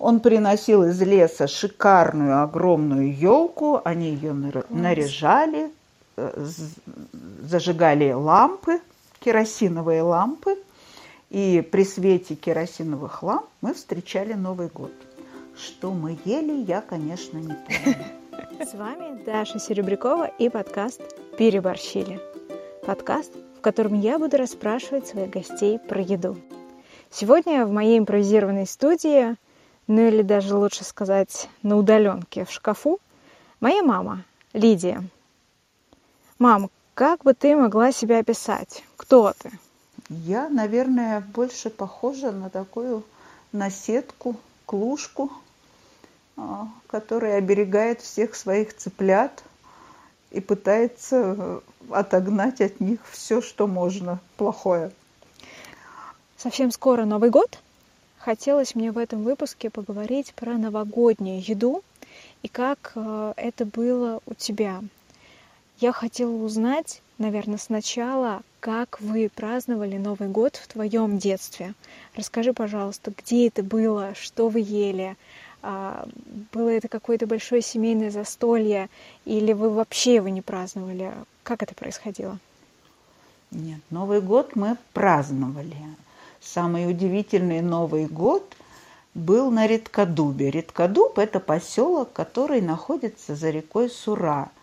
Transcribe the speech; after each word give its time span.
Он 0.00 0.20
приносил 0.20 0.84
из 0.84 1.00
леса 1.02 1.46
шикарную 1.46 2.42
огромную 2.42 3.14
елку, 3.14 3.82
они 3.84 4.14
ее 4.14 4.32
наряжали, 4.32 5.70
э, 6.16 6.46
зажигали 7.42 8.10
лампы, 8.12 8.80
керосиновые 9.18 10.00
лампы, 10.00 10.56
и 11.28 11.60
при 11.70 11.84
свете 11.84 12.34
керосиновых 12.34 13.22
ламп 13.22 13.44
мы 13.60 13.74
встречали 13.74 14.32
Новый 14.32 14.68
год. 14.68 14.92
Что 15.54 15.92
мы 15.92 16.18
ели, 16.24 16.62
я, 16.62 16.80
конечно, 16.80 17.36
не 17.36 17.54
помню. 17.54 17.96
С 18.66 18.72
вами 18.72 19.22
Даша 19.26 19.58
Серебрякова 19.58 20.28
и 20.38 20.48
подкаст 20.48 21.02
«Переборщили». 21.36 22.18
Подкаст, 22.86 23.32
в 23.58 23.60
котором 23.60 24.00
я 24.00 24.18
буду 24.18 24.38
расспрашивать 24.38 25.08
своих 25.08 25.28
гостей 25.28 25.78
про 25.78 26.00
еду. 26.00 26.38
Сегодня 27.10 27.66
в 27.66 27.70
моей 27.70 27.98
импровизированной 27.98 28.66
студии, 28.66 29.36
ну 29.90 30.06
или 30.06 30.22
даже 30.22 30.56
лучше 30.56 30.84
сказать 30.84 31.48
на 31.64 31.76
удаленке 31.76 32.44
в 32.44 32.52
шкафу, 32.52 33.00
моя 33.58 33.82
мама 33.82 34.22
Лидия. 34.52 35.02
Мам, 36.38 36.70
как 36.94 37.24
бы 37.24 37.34
ты 37.34 37.56
могла 37.56 37.90
себя 37.90 38.20
описать? 38.20 38.84
Кто 38.96 39.34
ты? 39.36 39.50
Я, 40.08 40.48
наверное, 40.48 41.20
больше 41.20 41.70
похожа 41.70 42.30
на 42.30 42.50
такую 42.50 43.02
наседку, 43.50 44.36
клушку, 44.64 45.32
а, 46.36 46.68
которая 46.86 47.38
оберегает 47.38 48.00
всех 48.00 48.36
своих 48.36 48.76
цыплят 48.76 49.42
и 50.30 50.40
пытается 50.40 51.34
э, 51.36 51.60
отогнать 51.90 52.60
от 52.60 52.78
них 52.78 53.00
все, 53.10 53.42
что 53.42 53.66
можно 53.66 54.20
плохое. 54.36 54.92
Совсем 56.36 56.70
скоро 56.70 57.04
Новый 57.04 57.30
год. 57.30 57.58
Хотелось 58.20 58.74
мне 58.74 58.92
в 58.92 58.98
этом 58.98 59.24
выпуске 59.24 59.70
поговорить 59.70 60.34
про 60.34 60.58
новогоднюю 60.58 61.42
еду 61.42 61.82
и 62.42 62.48
как 62.48 62.92
э, 62.94 63.32
это 63.36 63.64
было 63.64 64.20
у 64.26 64.34
тебя. 64.34 64.82
Я 65.78 65.92
хотела 65.92 66.30
узнать, 66.30 67.00
наверное, 67.16 67.56
сначала, 67.56 68.42
как 68.60 69.00
вы 69.00 69.30
праздновали 69.34 69.96
Новый 69.96 70.28
год 70.28 70.56
в 70.56 70.68
твоем 70.68 71.16
детстве. 71.16 71.72
Расскажи, 72.14 72.52
пожалуйста, 72.52 73.10
где 73.16 73.48
это 73.48 73.62
было, 73.62 74.12
что 74.14 74.50
вы 74.50 74.60
ели, 74.60 75.16
а, 75.62 76.06
было 76.52 76.68
это 76.68 76.88
какое-то 76.88 77.26
большое 77.26 77.62
семейное 77.62 78.10
застолье, 78.10 78.90
или 79.24 79.54
вы 79.54 79.70
вообще 79.70 80.16
его 80.16 80.28
не 80.28 80.42
праздновали? 80.42 81.10
Как 81.42 81.62
это 81.62 81.74
происходило? 81.74 82.38
Нет, 83.50 83.80
Новый 83.88 84.20
год 84.20 84.56
мы 84.56 84.76
праздновали. 84.92 85.76
Самый 86.40 86.90
удивительный 86.90 87.60
Новый 87.60 88.06
год 88.06 88.56
был 89.14 89.50
на 89.50 89.66
Редкодубе. 89.66 90.50
Редкодуб– 90.50 91.18
это 91.20 91.40
поселок, 91.40 92.12
который 92.12 92.60
находится 92.60 93.34
за 93.34 93.50
рекой 93.50 93.90
Сура– 93.90 94.50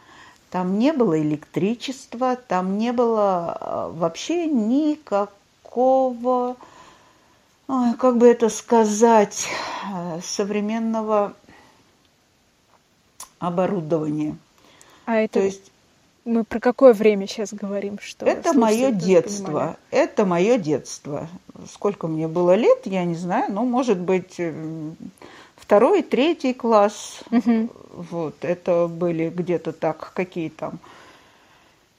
там 0.50 0.80
не 0.80 0.94
было 0.94 1.22
электричества, 1.22 2.38
там 2.38 2.78
не 2.78 2.94
было 2.94 3.58
а, 3.60 3.90
вообще 3.90 4.48
никакого, 4.48 5.36
как 7.68 8.18
бы 8.18 8.28
это 8.28 8.48
сказать, 8.48 9.48
э, 9.94 10.22
современного 10.24 11.34
оборудования. 13.40 14.38
А 15.06 15.18
это 15.18 15.34
То 15.34 15.42
есть 15.42 15.72
мы 16.28 16.44
про 16.44 16.60
какое 16.60 16.94
время 16.94 17.28
сейчас 17.28 17.54
говорим? 17.54 17.98
Что 18.02 18.26
это 18.26 18.54
мое 18.54 18.92
детство. 18.92 19.46
Понимали? 19.46 19.78
Это 19.92 20.26
мое 20.26 20.58
детство. 20.58 21.28
Сколько 21.72 22.08
мне 22.08 22.28
было 22.28 22.56
лет, 22.56 22.86
я 22.86 23.04
не 23.06 23.16
знаю. 23.16 23.52
Ну, 23.52 23.66
может 23.66 23.98
быть, 23.98 24.40
второй, 25.56 26.04
третий 26.04 26.54
класс. 26.54 27.22
Угу. 27.32 27.70
Вот, 28.12 28.36
это 28.42 28.88
были 28.88 29.30
где-то 29.30 29.72
так, 29.72 30.12
какие 30.14 30.50
там, 30.50 30.80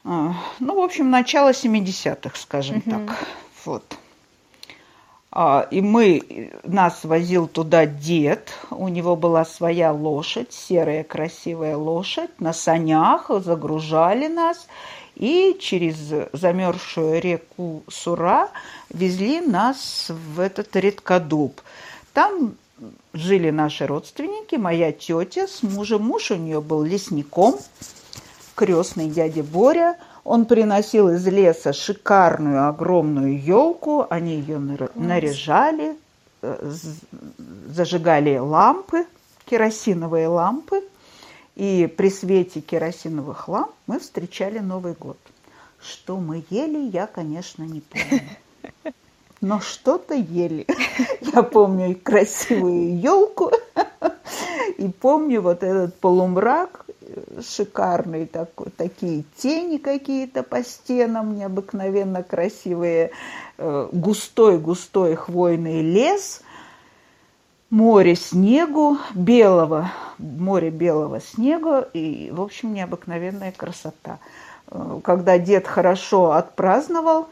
а, 0.04 0.34
ну, 0.60 0.76
в 0.76 0.84
общем, 0.84 1.10
начало 1.10 1.50
70-х, 1.50 2.38
скажем 2.38 2.78
угу. 2.78 2.90
так. 2.90 3.18
Вот. 3.64 3.98
А, 5.30 5.66
и 5.70 5.83
мы, 5.83 6.52
нас 6.64 7.05
возил 7.05 7.48
туда 7.48 7.84
дед, 7.84 8.50
у 8.70 8.89
него 8.89 9.14
была 9.14 9.44
своя 9.44 9.92
лошадь, 9.92 10.52
серая 10.52 11.05
красивая 11.05 11.77
лошадь, 11.77 12.40
на 12.40 12.52
санях 12.55 13.30
загружали 13.44 14.27
нас 14.28 14.67
и 15.18 15.56
через 15.61 15.96
замерзшую 16.33 17.20
реку 17.20 17.83
Сура 17.88 18.48
везли 18.88 19.40
нас 19.40 20.06
в 20.08 20.40
этот 20.40 20.74
редкодуб. 20.77 21.61
Там 22.14 22.55
жили 23.12 23.50
наши 23.50 23.86
родственники, 23.86 24.55
моя 24.55 24.92
тетя 24.92 25.46
с 25.46 25.62
мужем. 25.62 26.02
Муж 26.02 26.30
у 26.30 26.36
нее 26.36 26.61
был 26.61 26.83
лесником, 26.83 27.56
крестный 28.55 29.11
дядя 29.11 29.42
Боря. 29.42 29.96
Он 30.28 30.44
приносил 30.44 31.08
из 31.08 31.27
леса 31.27 31.72
шикарную 31.72 32.68
огромную 32.68 33.42
елку, 33.42 34.06
они 34.11 34.34
ее 34.34 34.58
наряжали, 34.94 35.96
э, 36.42 36.70
зажигали 37.68 38.36
лампы, 38.36 39.06
керосиновые 39.46 40.28
лампы. 40.28 40.83
И 41.56 41.86
при 41.96 42.11
свете 42.11 42.61
керосиновых 42.61 43.48
ламп 43.48 43.72
мы 43.86 43.98
встречали 43.98 44.58
Новый 44.58 44.92
год. 44.92 45.17
Что 45.80 46.18
мы 46.18 46.44
ели, 46.50 46.90
я, 46.90 47.06
конечно, 47.06 47.62
не 47.62 47.80
помню 47.80 48.20
но 49.40 49.61
что-то 49.61 50.14
ели. 50.14 50.67
Я 51.20 51.42
помню 51.42 51.96
красивую 52.02 52.98
елку, 52.98 53.52
и 54.78 54.89
помню 54.89 55.42
вот 55.42 55.62
этот 55.62 55.94
полумрак 55.96 56.86
шикарный 57.42 58.27
такой, 58.27 58.70
такие 58.70 59.24
тени 59.36 59.78
какие-то 59.78 60.42
по 60.42 60.62
стенам 60.62 61.36
необыкновенно 61.36 62.22
красивые, 62.22 63.11
густой-густой 63.58 65.12
э, 65.12 65.17
хвойный 65.17 65.83
лес, 65.83 66.42
море 67.70 68.14
снегу, 68.14 68.98
белого, 69.14 69.90
море 70.18 70.70
белого 70.70 71.20
снега 71.20 71.88
и, 71.92 72.30
в 72.33 72.40
общем, 72.40 72.72
необыкновенная 72.72 73.52
красота. 73.52 74.18
Э, 74.70 75.00
когда 75.02 75.38
дед 75.38 75.67
хорошо 75.67 76.33
отпраздновал, 76.33 77.28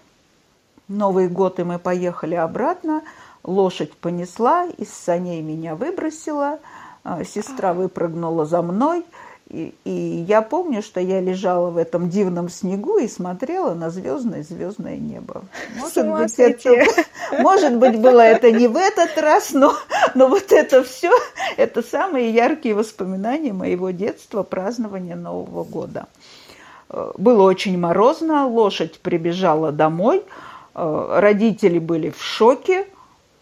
Новый 0.88 1.28
год, 1.28 1.58
и 1.58 1.64
мы 1.64 1.80
поехали 1.80 2.36
обратно. 2.36 3.02
Лошадь 3.42 3.92
понесла, 3.94 4.66
из 4.66 4.92
саней 4.92 5.42
меня 5.42 5.74
выбросила, 5.74 6.60
сестра 7.24 7.72
выпрыгнула 7.72 8.46
за 8.46 8.62
мной. 8.62 9.04
И, 9.48 9.74
и 9.84 9.90
я 10.26 10.42
помню, 10.42 10.82
что 10.82 10.98
я 10.98 11.20
лежала 11.20 11.70
в 11.70 11.76
этом 11.76 12.10
дивном 12.10 12.48
снегу 12.48 12.98
и 12.98 13.06
смотрела 13.06 13.74
на 13.74 13.90
звездное 13.90 14.42
звездное 14.42 14.96
небо. 14.96 15.42
Может 15.78 16.10
быть, 16.10 16.34
это, 16.38 16.70
может 17.38 17.76
быть, 17.76 17.96
было 18.00 18.22
это 18.22 18.50
не 18.50 18.66
в 18.66 18.76
этот 18.76 19.16
раз, 19.18 19.52
но, 19.52 19.72
но 20.16 20.26
вот 20.26 20.50
это 20.50 20.82
все, 20.82 21.12
это 21.56 21.82
самые 21.82 22.32
яркие 22.32 22.74
воспоминания 22.74 23.52
моего 23.52 23.90
детства, 23.90 24.42
празднования 24.42 25.14
Нового 25.14 25.62
года. 25.62 26.06
Э, 26.90 27.12
было 27.16 27.44
очень 27.44 27.78
морозно, 27.78 28.48
лошадь 28.48 28.98
прибежала 28.98 29.70
домой– 29.70 30.24
Э, 30.76 31.18
родители 31.20 31.78
были 31.78 32.10
в 32.10 32.22
шоке. 32.22 32.86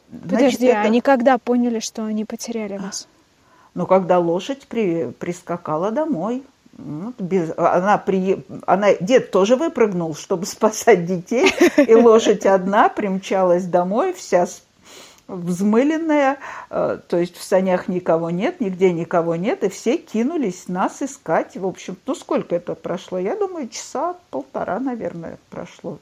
Подожди, 0.09 0.37
Значит, 0.39 0.63
это... 0.63 0.81
они 0.83 1.01
когда 1.01 1.37
поняли, 1.39 1.81
что 1.81 2.05
они 2.05 2.25
потеряли 2.25 2.79
вас? 2.79 3.09
Ну, 3.75 3.87
когда 3.87 4.19
лошадь 4.19 4.67
при, 4.67 5.11
прискакала 5.19 5.91
домой. 5.91 6.43
Ну, 6.77 7.13
без, 7.19 7.53
она 7.57 7.99
при, 7.99 8.45
она, 8.67 8.95
дед 8.95 9.31
тоже 9.31 9.57
выпрыгнул, 9.57 10.15
чтобы 10.15 10.47
спасать 10.47 11.07
детей, 11.07 11.53
и 11.77 11.95
лошадь 11.95 12.47
одна 12.47 12.89
примчалась 12.89 13.65
домой, 13.65 14.13
вся 14.13 14.47
взмыленная, 15.27 16.39
э, 16.71 16.99
то 17.09 17.17
есть 17.17 17.37
в 17.37 17.43
санях 17.43 17.89
никого 17.89 18.31
нет, 18.31 18.61
нигде 18.61 18.93
никого 18.93 19.37
нет, 19.37 19.65
и 19.65 19.69
все 19.69 19.97
кинулись 19.97 20.69
нас 20.69 21.03
искать. 21.03 21.57
В 21.57 21.67
общем, 21.67 21.97
ну 22.07 22.15
сколько 22.15 22.55
это 22.55 22.75
прошло? 22.75 23.19
Я 23.19 23.37
думаю, 23.37 23.69
часа 23.69 24.17
полтора, 24.31 24.79
наверное, 24.81 25.39
прошло. 25.51 25.99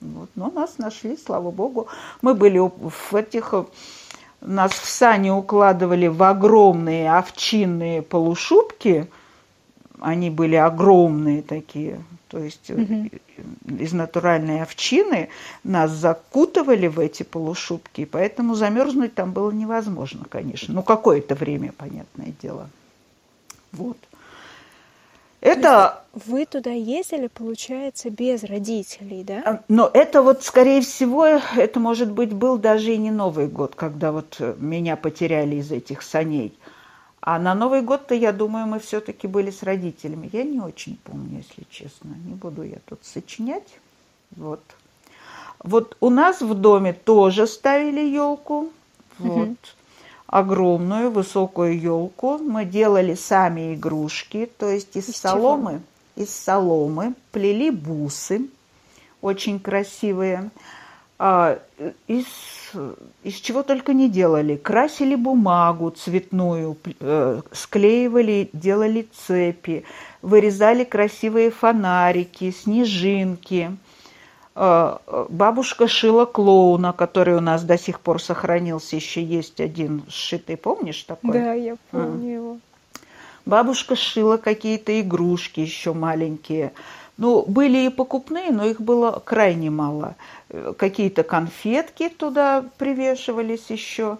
Вот. 0.00 0.28
Но 0.34 0.50
нас 0.50 0.78
нашли, 0.78 1.16
слава 1.16 1.50
богу. 1.50 1.88
Мы 2.22 2.34
были 2.34 2.58
в 2.58 3.14
этих... 3.14 3.54
Нас 4.40 4.72
в 4.72 4.88
сани 4.88 5.30
укладывали 5.30 6.06
в 6.06 6.22
огромные 6.22 7.12
овчинные 7.12 8.02
полушубки. 8.02 9.08
Они 10.00 10.30
были 10.30 10.56
огромные 10.56 11.42
такие. 11.42 12.02
То 12.28 12.38
есть 12.38 12.70
угу. 12.70 13.08
из 13.78 13.92
натуральной 13.92 14.62
овчины 14.62 15.28
нас 15.64 15.90
закутывали 15.90 16.86
в 16.86 16.98
эти 16.98 17.22
полушубки. 17.22 18.04
Поэтому 18.04 18.54
замерзнуть 18.54 19.14
там 19.14 19.32
было 19.32 19.50
невозможно, 19.50 20.26
конечно. 20.28 20.74
Ну, 20.74 20.82
какое-то 20.82 21.34
время, 21.34 21.72
понятное 21.72 22.32
дело. 22.42 22.68
Вот. 23.72 23.96
Это... 25.40 26.02
Вы 26.12 26.46
туда 26.46 26.70
ездили, 26.70 27.26
получается, 27.26 28.10
без 28.10 28.42
родителей, 28.42 29.22
да? 29.22 29.42
А, 29.44 29.60
но 29.68 29.90
это 29.92 30.22
вот, 30.22 30.42
скорее 30.42 30.80
всего, 30.80 31.26
это, 31.26 31.78
может 31.78 32.10
быть, 32.10 32.32
был 32.32 32.56
даже 32.58 32.94
и 32.94 32.96
не 32.96 33.10
Новый 33.10 33.46
год, 33.48 33.74
когда 33.74 34.12
вот 34.12 34.40
меня 34.58 34.96
потеряли 34.96 35.56
из 35.56 35.70
этих 35.70 36.02
саней. 36.02 36.56
А 37.20 37.38
на 37.38 37.54
Новый 37.54 37.82
год-то, 37.82 38.14
я 38.14 38.32
думаю, 38.32 38.66
мы 38.66 38.78
все-таки 38.78 39.26
были 39.26 39.50
с 39.50 39.62
родителями. 39.62 40.30
Я 40.32 40.44
не 40.44 40.60
очень 40.60 40.96
помню, 41.04 41.38
если 41.38 41.66
честно. 41.68 42.14
Не 42.24 42.34
буду 42.34 42.62
я 42.62 42.78
тут 42.86 43.00
сочинять. 43.04 43.78
Вот. 44.36 44.60
Вот 45.62 45.96
у 46.00 46.08
нас 46.08 46.40
в 46.40 46.54
доме 46.54 46.92
тоже 46.92 47.46
ставили 47.46 48.00
елку. 48.00 48.70
Вот. 49.18 49.48
Угу. 49.48 49.56
Огромную, 50.26 51.10
высокую 51.10 51.80
елку. 51.80 52.38
Мы 52.38 52.64
делали 52.64 53.14
сами 53.14 53.74
игрушки, 53.74 54.50
то 54.58 54.68
есть 54.68 54.96
из, 54.96 55.08
из 55.08 55.16
соломы. 55.16 55.80
Чего? 56.14 56.24
Из 56.24 56.30
соломы 56.34 57.14
плели 57.30 57.70
бусы, 57.70 58.48
очень 59.20 59.60
красивые. 59.60 60.50
А, 61.18 61.58
из, 62.06 62.26
из 63.22 63.34
чего 63.34 63.62
только 63.62 63.94
не 63.94 64.10
делали. 64.10 64.56
Красили 64.56 65.14
бумагу 65.14 65.90
цветную, 65.90 66.76
э, 67.00 67.40
склеивали, 67.52 68.50
делали 68.52 69.08
цепи, 69.26 69.84
вырезали 70.20 70.84
красивые 70.84 71.50
фонарики, 71.50 72.50
снежинки. 72.50 73.76
Э, 74.58 74.96
бабушка 75.28 75.86
шила 75.86 76.24
клоуна, 76.24 76.94
который 76.94 77.36
у 77.36 77.40
нас 77.40 77.62
до 77.62 77.76
сих 77.76 78.00
пор 78.00 78.22
сохранился. 78.22 78.96
Еще 78.96 79.22
есть 79.22 79.60
один 79.60 80.02
сшитый, 80.08 80.56
помнишь 80.56 81.02
такой? 81.02 81.32
Да, 81.32 81.52
я 81.52 81.76
помню 81.90 82.26
а. 82.26 82.32
его. 82.32 82.58
Бабушка 83.44 83.94
шила 83.94 84.38
какие-то 84.38 84.98
игрушки 84.98 85.60
еще 85.60 85.92
маленькие. 85.92 86.72
Ну, 87.18 87.44
были 87.46 87.86
и 87.86 87.90
покупные, 87.90 88.50
но 88.50 88.64
их 88.64 88.80
было 88.80 89.22
крайне 89.24 89.68
мало. 89.68 90.16
Э, 90.48 90.72
какие-то 90.76 91.22
конфетки 91.22 92.08
туда 92.08 92.64
привешивались 92.78 93.68
еще. 93.68 94.16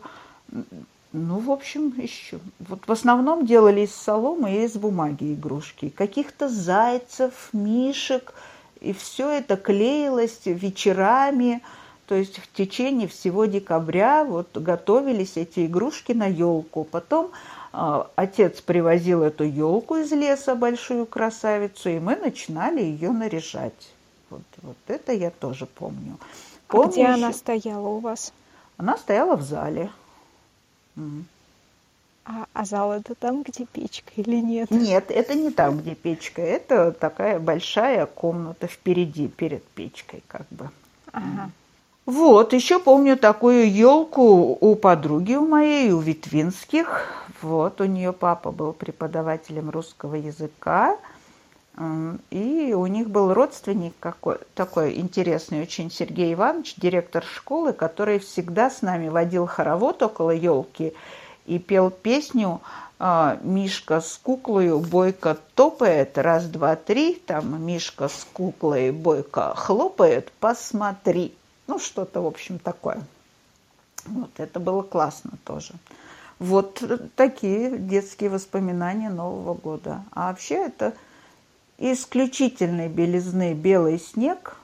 Ну, 1.12 1.38
в 1.38 1.50
общем, 1.50 1.94
еще. 1.96 2.40
Вот 2.58 2.80
в 2.86 2.92
основном 2.92 3.46
делали 3.46 3.80
из 3.82 3.94
соломы 3.94 4.52
и 4.52 4.64
из 4.64 4.74
бумаги 4.74 5.32
игрушки. 5.32 5.88
Каких-то 5.88 6.50
зайцев, 6.50 7.48
мишек. 7.54 8.34
И 8.81 8.93
все 8.93 9.31
это 9.31 9.56
клеилось 9.56 10.40
вечерами. 10.44 11.62
То 12.06 12.14
есть 12.14 12.38
в 12.38 12.52
течение 12.52 13.08
всего 13.08 13.46
декабря 13.46 14.25
вот 14.25 14.56
готовились 14.56 15.37
эти 15.37 15.67
игрушки 15.67 16.12
на 16.12 16.26
елку. 16.26 16.84
Потом 16.84 17.32
а, 17.73 18.08
отец 18.17 18.61
привозил 18.61 19.23
эту 19.23 19.44
елку 19.44 19.96
из 19.96 20.12
леса, 20.12 20.55
большую 20.55 21.05
красавицу, 21.05 21.90
и 21.90 21.99
мы 21.99 22.17
начинали 22.17 22.81
ее 22.81 23.11
наряжать. 23.11 23.93
Вот, 24.31 24.43
вот 24.62 24.76
это 24.87 25.12
я 25.12 25.31
тоже 25.31 25.67
помню. 25.67 26.19
помню 26.69 26.88
а 26.88 26.90
где 26.90 27.02
еще... 27.02 27.12
она 27.12 27.32
стояла 27.32 27.88
у 27.88 27.99
вас? 27.99 28.32
Она 28.76 28.96
стояла 28.96 29.37
в 29.37 29.43
зале. 29.43 29.90
А, 32.28 32.46
а 32.55 32.64
зал 32.64 32.93
это 32.93 33.14
там, 33.14 33.43
где 33.44 33.67
печка 33.67 34.11
или 34.17 34.37
нет? 34.37 34.70
Нет, 34.73 35.11
это 35.11 35.34
не 35.34 35.50
там, 35.50 35.78
где 35.78 35.94
печка. 35.94 36.43
Это 36.43 36.90
такая 36.90 37.38
большая 37.38 38.06
комната 38.06 38.67
впереди, 38.67 39.28
перед 39.28 39.62
печкой, 39.62 40.25
как 40.26 40.46
бы. 40.50 40.70
Ага. 41.12 41.50
Вот, 42.05 42.52
еще 42.52 42.81
помню 42.81 43.17
такую 43.17 43.73
елку 43.73 44.58
у 44.61 44.75
подруги 44.75 45.34
у 45.34 45.46
моей, 45.46 45.93
у 45.93 46.00
Витвинских. 46.00 47.12
Вот, 47.43 47.81
у 47.81 47.84
нее 47.84 48.12
папа 48.12 48.50
был 48.50 48.73
преподавателем 48.73 49.70
русского 49.70 50.17
языка. 50.17 50.96
И 52.31 52.75
у 52.75 52.87
них 52.87 53.11
был 53.11 53.34
родственник 53.34 53.93
какой, 54.00 54.38
такой 54.55 54.99
интересный 54.99 55.61
очень 55.61 55.90
Сергей 55.90 56.32
Иванович, 56.32 56.76
директор 56.76 57.23
школы, 57.23 57.73
который 57.73 58.19
всегда 58.19 58.70
с 58.70 58.82
нами 58.82 59.08
водил 59.08 59.46
хоровод 59.46 60.02
около 60.02 60.31
елки 60.31 60.94
и 61.46 61.58
пел 61.58 61.90
песню 61.90 62.60
а, 62.98 63.38
Мишка 63.43 64.00
с 64.00 64.19
куклою 64.22 64.81
бойко 64.81 65.37
топает, 65.54 66.16
раз, 66.19 66.46
два, 66.46 66.76
три, 66.76 67.14
там 67.14 67.62
Мишка 67.64 68.08
с 68.08 68.26
куклой 68.32 68.90
бойко 68.90 69.54
хлопает, 69.54 70.32
посмотри. 70.40 71.34
Ну, 71.66 71.78
что-то, 71.78 72.22
в 72.22 72.26
общем, 72.26 72.58
такое. 72.58 73.02
Вот, 74.06 74.31
это 74.38 74.60
было 74.60 74.82
классно 74.82 75.32
тоже. 75.44 75.75
Вот 76.38 76.82
такие 77.16 77.78
детские 77.78 78.31
воспоминания 78.31 79.10
Нового 79.10 79.54
года. 79.54 80.04
А 80.12 80.28
вообще 80.28 80.66
это 80.66 80.94
исключительной 81.78 82.88
белизны 82.88 83.54
белый 83.54 83.99
снег. 83.99 84.56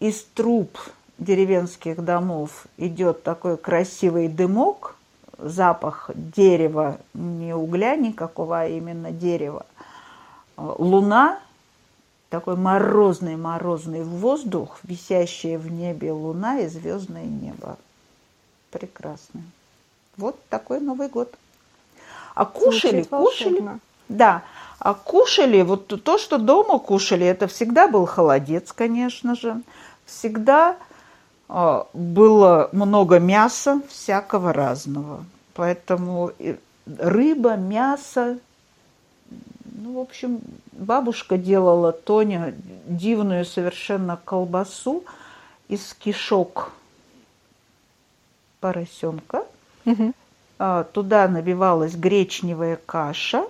Из 0.00 0.24
труб 0.34 0.78
деревенских 1.18 2.02
домов 2.02 2.66
идет 2.76 3.22
такой 3.22 3.56
красивый 3.56 4.26
дымок, 4.26 4.96
запах 5.42 6.10
дерева, 6.14 6.98
не 7.14 7.54
угля 7.54 7.96
никакого, 7.96 8.60
а 8.60 8.66
именно 8.66 9.10
дерева. 9.10 9.66
Луна 10.56 11.38
такой 12.30 12.56
морозный-морозный 12.56 14.04
воздух, 14.04 14.78
висящая 14.84 15.58
в 15.58 15.70
небе 15.70 16.12
луна 16.12 16.60
и 16.60 16.66
звездное 16.66 17.24
небо. 17.24 17.76
Прекрасно. 18.70 19.42
Вот 20.16 20.38
такой 20.48 20.80
Новый 20.80 21.08
год. 21.08 21.34
А 22.34 22.46
кушали, 22.46 23.02
кушали. 23.02 23.78
Да, 24.08 24.42
а 24.78 24.94
кушали, 24.94 25.60
вот 25.62 25.88
то, 26.02 26.16
что 26.18 26.38
дома 26.38 26.78
кушали, 26.78 27.26
это 27.26 27.46
всегда 27.48 27.86
был 27.86 28.06
холодец, 28.06 28.72
конечно 28.72 29.34
же. 29.36 29.60
Всегда 30.06 30.76
было 31.92 32.70
много 32.72 33.18
мяса, 33.18 33.82
всякого 33.88 34.52
разного. 34.52 35.24
Поэтому 35.54 36.32
рыба, 36.86 37.56
мясо, 37.56 38.38
ну, 39.64 39.94
в 39.94 39.98
общем, 39.98 40.40
бабушка 40.72 41.36
делала 41.36 41.92
Тоня 41.92 42.54
дивную 42.86 43.44
совершенно 43.44 44.18
колбасу 44.24 45.04
из 45.68 45.92
кишок 45.94 46.72
поросенка. 48.60 49.44
Угу. 49.84 50.12
Туда 50.92 51.28
набивалась 51.28 51.94
гречневая 51.94 52.78
каша 52.86 53.44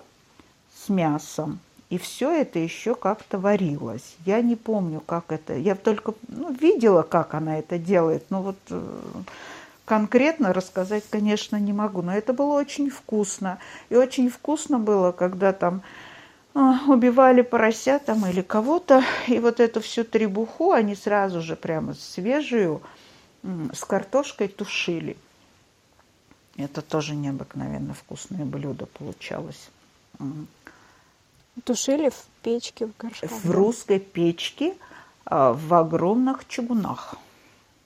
с 0.75 0.89
мясом. 0.89 1.61
И 1.93 1.99
все 1.99 2.31
это 2.31 2.59
еще 2.59 2.95
как-то 2.95 3.39
варилось. 3.39 4.17
Я 4.25 4.41
не 4.41 4.57
помню, 4.57 5.01
как 5.01 5.31
это. 5.31 5.55
Я 5.55 5.75
только 5.75 6.15
ну, 6.27 6.51
видела, 6.51 7.03
как 7.03 7.35
она 7.35 7.59
это 7.59 7.79
делает. 7.79 8.25
Но 8.31 8.41
вот 8.41 8.57
э, 8.71 8.83
конкретно 9.85 10.55
рассказать, 10.55 11.05
конечно, 11.11 11.57
не 11.57 11.75
могу. 11.75 12.01
Но 12.01 12.17
это 12.17 12.33
было 12.33 12.55
очень 12.55 12.89
вкусно. 12.89 13.59
И 13.91 13.95
очень 13.95 14.31
вкусно 14.31 14.79
было, 14.79 15.13
когда 15.13 15.53
там 15.53 15.83
а, 16.55 16.81
убивали 16.91 17.43
порося 17.43 17.99
там 17.99 18.25
или 18.27 18.41
кого-то, 18.41 19.05
и 19.29 19.39
вот 19.39 19.61
эту 19.61 19.83
всю 19.83 20.05
требуху 20.05 20.73
они 20.73 20.95
сразу 20.95 21.43
же 21.43 21.57
прямо 21.57 21.93
свежую 21.93 22.81
с 23.43 23.85
картошкой 23.85 24.49
тушили. 24.49 25.19
Это 26.57 26.81
тоже 26.81 27.15
необыкновенно 27.15 27.93
вкусное 27.93 28.47
блюдо 28.47 28.87
получалось. 28.87 29.69
Тушили 31.65 32.09
в 32.09 32.25
печке, 32.43 32.87
в 32.87 32.97
горшках? 32.97 33.31
В 33.31 33.47
да? 33.47 33.53
русской 33.53 33.99
печке 33.99 34.75
а, 35.25 35.53
в 35.53 35.73
огромных 35.75 36.49
чугунах. 36.49 37.15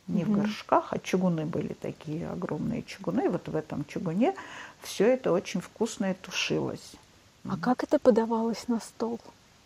Не 0.06 0.23
угу. 0.23 0.32
в 0.32 0.37
горшках, 0.37 0.92
а 0.92 0.99
чугуны 0.99 1.44
были 1.44 1.73
такие 1.73 2.28
огромные 2.30 2.82
чугуны. 2.85 3.26
И 3.26 3.28
вот 3.28 3.49
в 3.49 3.56
этом 3.56 3.85
чугуне 3.87 4.35
все 4.82 5.06
это 5.06 5.32
очень 5.32 5.61
вкусное 5.61 6.14
тушилось. 6.14 6.92
А 7.49 7.56
как 7.56 7.82
это 7.82 7.99
подавалось 7.99 8.68
на 8.68 8.80
стол? 8.80 9.20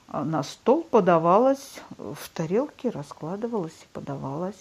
А 0.09 0.25
на 0.25 0.43
стол 0.43 0.83
подавалось 0.83 1.81
в 1.99 2.29
тарелке, 2.35 2.91
раскладывалось 2.91 3.73
и 3.83 3.87
подавалось. 3.93 4.57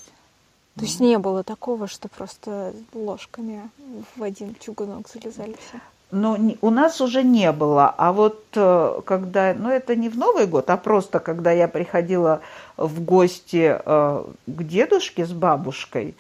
То 0.76 0.86
есть 0.86 1.00
не 1.00 1.18
было 1.18 1.44
такого, 1.44 1.88
что 1.88 2.08
просто 2.08 2.74
ложками 2.94 3.70
в 4.16 4.24
один 4.24 4.56
чугунок 4.56 5.10
залезали 5.10 5.58
все? 5.60 5.82
Ну, 6.12 6.58
у 6.62 6.70
нас 6.72 7.02
уже 7.02 7.24
не 7.24 7.52
было. 7.52 7.94
А 7.96 8.12
вот 8.12 8.44
э, 8.56 9.02
когда, 9.06 9.54
ну 9.54 9.70
это 9.70 9.96
не 9.96 10.10
в 10.10 10.18
Новый 10.18 10.48
год, 10.48 10.70
а 10.72 10.78
просто 10.78 11.20
когда 11.20 11.52
я 11.52 11.68
приходила 11.68 12.42
в 12.78 13.04
гости 13.04 13.80
э, 13.80 14.24
к 14.48 14.64
дедушке 14.64 15.28
с 15.28 15.32
бабушкой, 15.32 16.16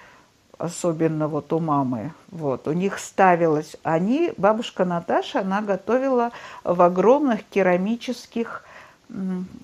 особенно 0.60 1.28
вот 1.28 1.52
у 1.54 1.60
мамы, 1.60 2.14
вот, 2.30 2.68
у 2.68 2.74
них 2.74 3.00
ставилось, 3.00 3.78
они, 3.82 4.32
бабушка 4.38 4.86
Наташа, 4.86 5.40
она 5.40 5.62
готовила 5.62 6.32
в 6.64 6.82
огромных 6.82 7.44
керамических, 7.46 8.64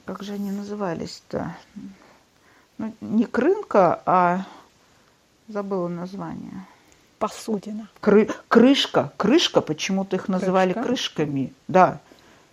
как 0.06 0.24
же 0.24 0.34
они 0.34 0.50
назывались-то, 0.50 1.56
ну, 2.80 2.94
не 3.02 3.26
крынка, 3.26 4.02
а 4.06 4.46
забыла 5.48 5.88
название. 5.88 6.66
Посудина. 7.28 7.88
Кры, 8.02 8.30
крышка, 8.48 9.12
крышка, 9.18 9.62
почему-то 9.62 10.16
их 10.16 10.28
называли 10.28 10.74
крышка? 10.74 10.88
крышками, 10.88 11.54
да. 11.68 12.00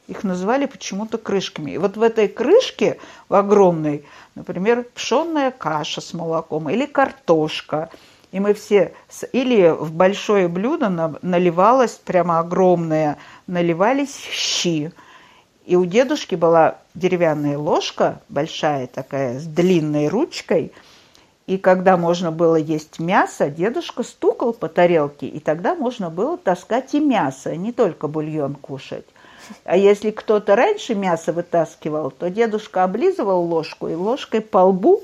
их 0.09 0.25
называли 0.25 0.67
почему-то 0.67 1.19
крышками. 1.19 1.73
И 1.73 1.79
вот 1.79 1.97
в 1.97 2.03
этой 2.03 2.29
крышке, 2.29 2.99
в 3.29 3.35
огромной, 3.35 4.05
например, 4.35 4.85
пшенная 4.95 5.51
каша 5.51 6.01
с 6.01 6.13
молоком 6.13 6.69
или 6.71 6.87
картошка. 6.87 7.91
И 8.31 8.41
мы 8.41 8.55
все, 8.55 8.95
или 9.33 9.69
в 9.69 9.93
большое 9.93 10.49
блюдо 10.49 10.89
наливалось, 11.21 11.93
прямо 11.93 12.39
огромное, 12.39 13.19
наливались 13.47 14.17
щи. 14.31 14.91
И 15.67 15.77
у 15.77 15.85
дедушки 15.85 16.35
была 16.35 16.79
деревянная 16.95 17.59
ложка, 17.59 18.21
большая 18.29 18.87
такая, 18.87 19.39
с 19.39 19.45
длинной 19.45 20.09
ручкой. 20.09 20.73
И 21.47 21.59
когда 21.59 21.97
можно 21.97 22.31
было 22.31 22.57
есть 22.57 22.99
мясо, 22.99 23.51
дедушка 23.51 24.03
стукал 24.03 24.53
по 24.53 24.69
тарелке, 24.69 25.27
и 25.27 25.41
тогда 25.41 25.75
можно 25.75 26.09
было 26.09 26.39
таскать 26.39 26.95
и 26.95 27.01
мясо, 27.01 27.57
не 27.57 27.73
только 27.73 28.07
бульон 28.07 28.55
кушать. 28.55 29.07
А 29.65 29.77
если 29.77 30.11
кто-то 30.11 30.55
раньше 30.55 30.95
мясо 30.95 31.33
вытаскивал, 31.33 32.11
то 32.11 32.31
дедушка 32.31 32.85
облизывал 32.85 33.43
ложку 33.43 33.89
и 33.89 33.95
ложкой 33.95 34.41
по 34.41 34.59
лбу 34.59 35.03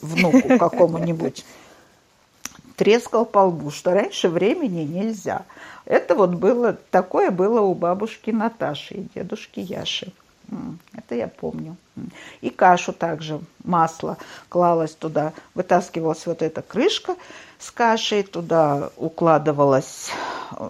внуку 0.00 0.58
какому-нибудь 0.58 1.44
трескал 2.76 3.24
по 3.24 3.40
лбу, 3.40 3.70
что 3.70 3.92
раньше 3.92 4.28
времени 4.28 4.82
нельзя. 4.82 5.42
Это 5.84 6.14
вот 6.14 6.30
было, 6.34 6.76
такое 6.90 7.30
было 7.30 7.60
у 7.60 7.74
бабушки 7.74 8.30
Наташи 8.30 8.94
и 8.94 9.08
дедушки 9.14 9.60
Яши. 9.60 10.12
Это 10.92 11.14
я 11.14 11.28
помню. 11.28 11.76
И 12.40 12.50
кашу 12.50 12.92
также, 12.92 13.40
масло 13.64 14.16
клалось 14.48 14.94
туда, 14.94 15.32
вытаскивалась 15.54 16.26
вот 16.26 16.42
эта 16.42 16.62
крышка 16.62 17.16
с 17.58 17.70
кашей, 17.70 18.22
туда 18.22 18.90
укладывалось, 18.96 20.10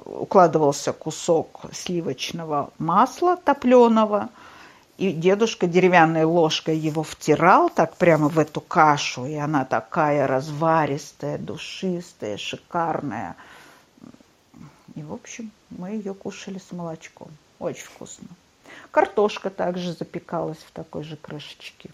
укладывался 0.04 0.92
кусок 0.92 1.62
сливочного 1.72 2.70
масла 2.78 3.36
топленого, 3.36 4.28
и 4.98 5.12
дедушка 5.12 5.66
деревянной 5.66 6.24
ложкой 6.24 6.78
его 6.78 7.02
втирал 7.02 7.68
так 7.68 7.96
прямо 7.96 8.28
в 8.28 8.38
эту 8.38 8.62
кашу, 8.62 9.26
и 9.26 9.34
она 9.34 9.64
такая 9.66 10.26
разваристая, 10.26 11.36
душистая, 11.36 12.38
шикарная. 12.38 13.36
И, 14.94 15.02
в 15.02 15.12
общем, 15.12 15.50
мы 15.68 15.90
ее 15.90 16.14
кушали 16.14 16.58
с 16.58 16.72
молочком. 16.72 17.28
Очень 17.58 17.84
вкусно. 17.84 18.28
Картошка 18.90 19.50
также 19.50 19.92
запекалась 19.92 20.58
в 20.58 20.70
такой 20.70 21.02
же 21.02 21.16
крышечке. 21.16 21.90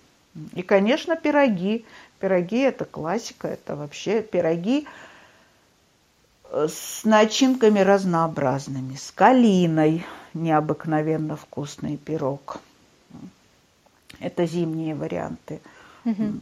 И, 0.54 0.62
конечно, 0.62 1.16
пироги. 1.16 1.84
Пироги– 2.20 2.58
это 2.60 2.84
классика, 2.84 3.48
это 3.48 3.76
вообще 3.76 4.22
пироги 4.22 4.86
э, 6.50 6.68
с 6.68 7.04
начинками 7.04 7.80
разнообразными. 7.80 8.94
С 8.94 9.10
калиной 9.10 10.06
необыкновенно 10.32 11.36
вкусный 11.36 11.96
пирог. 11.96 12.58
Это 14.20 14.46
зимние 14.46 14.94
варианты. 14.94 15.60
Угу. 16.04 16.34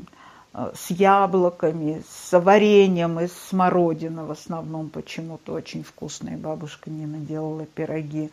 С 0.74 0.90
яблоками, 0.90 2.02
с 2.08 2.38
вареньем 2.38 3.20
из 3.20 3.32
смородины 3.32 4.24
в 4.24 4.30
основном 4.30 4.90
почему-то 4.90 5.54
очень 5.54 5.84
вкусные. 5.84 6.36
Бабушка 6.36 6.90
Нина 6.90 7.18
делала 7.18 7.64
пироги. 7.64 8.30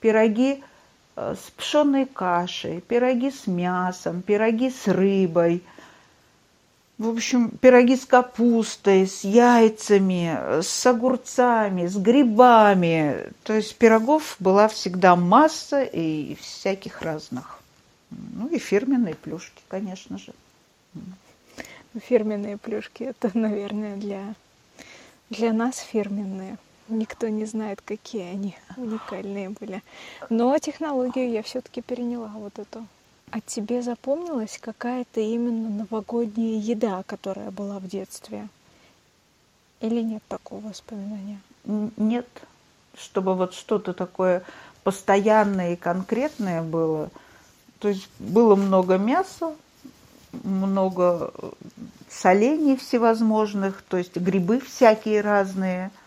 Пироги– 0.00 0.62
Э, 0.75 0.75
с 1.16 1.50
пшенной 1.56 2.04
кашей, 2.06 2.80
пироги 2.82 3.30
с 3.30 3.46
мясом, 3.46 4.22
пироги 4.22 4.70
с 4.70 4.86
рыбой. 4.86 5.62
В 6.98 7.08
общем, 7.08 7.50
пироги 7.50 7.96
с 7.96 8.06
капустой, 8.06 9.06
с 9.06 9.24
яйцами, 9.24 10.60
с 10.62 10.86
огурцами, 10.86 11.86
с 11.86 11.96
грибами. 11.96 13.30
То 13.44 13.54
есть 13.54 13.76
пирогов 13.76 14.36
была 14.38 14.68
всегда 14.68 15.16
масса 15.16 15.82
и 15.82 16.36
всяких 16.36 17.02
разных. 17.02 17.60
Ну 18.10 18.48
и 18.48 18.58
фирменные 18.58 19.14
плюшки, 19.14 19.62
конечно 19.68 20.18
же. 20.18 20.32
Фирменные 21.98 22.58
плюшки 22.58 23.04
это, 23.04 23.30
наверное, 23.32 23.96
для, 23.96 24.34
для 25.30 25.52
нас 25.52 25.78
фирменные. 25.78 26.56
Никто 26.88 27.28
не 27.28 27.44
знает, 27.46 27.80
какие 27.84 28.22
они 28.22 28.56
уникальные 28.76 29.50
были. 29.50 29.82
Но 30.30 30.56
технологию 30.58 31.30
я 31.30 31.42
все-таки 31.42 31.82
переняла 31.82 32.28
вот 32.34 32.58
эту. 32.58 32.86
А 33.30 33.40
тебе 33.40 33.82
запомнилась 33.82 34.58
какая-то 34.60 35.20
именно 35.20 35.68
новогодняя 35.68 36.60
еда, 36.60 37.02
которая 37.04 37.50
была 37.50 37.80
в 37.80 37.88
детстве? 37.88 38.48
Или 39.80 40.00
нет 40.00 40.22
такого 40.28 40.68
воспоминания? 40.68 41.40
Нет. 41.64 42.28
Чтобы 42.96 43.34
вот 43.34 43.52
что-то 43.52 43.92
такое 43.92 44.42
постоянное 44.84 45.72
и 45.72 45.76
конкретное 45.76 46.62
было. 46.62 47.10
То 47.80 47.88
есть 47.88 48.08
было 48.20 48.54
много 48.54 48.96
мяса, 48.96 49.54
много 50.44 51.32
солений 52.08 52.76
всевозможных, 52.76 53.82
то 53.82 53.96
есть 53.96 54.16
грибы 54.16 54.60
всякие 54.60 55.20
разные– 55.20 55.90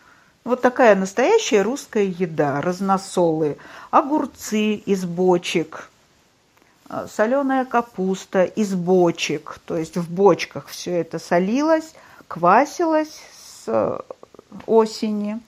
вот 0.44 0.62
такая 0.62 0.96
настоящая 0.96 1.62
русская 1.62 2.06
еда, 2.06 2.62
разносолы, 2.62 3.58
огурцы 3.92 4.76
из 4.76 5.06
бочек, 5.06 5.90
а, 6.88 7.08
соленая 7.08 7.66
капуста 7.66 8.44
из 8.44 8.74
бочек, 8.74 9.60
то 9.66 9.78
есть 9.78 9.98
в 9.98 10.12
бочках 10.12 10.68
все 10.68 11.00
это 11.02 11.20
солилось, 11.20 11.94
квасилось 12.28 13.22
с 13.38 13.64
э, 13.68 14.00
осени, 14.66 15.40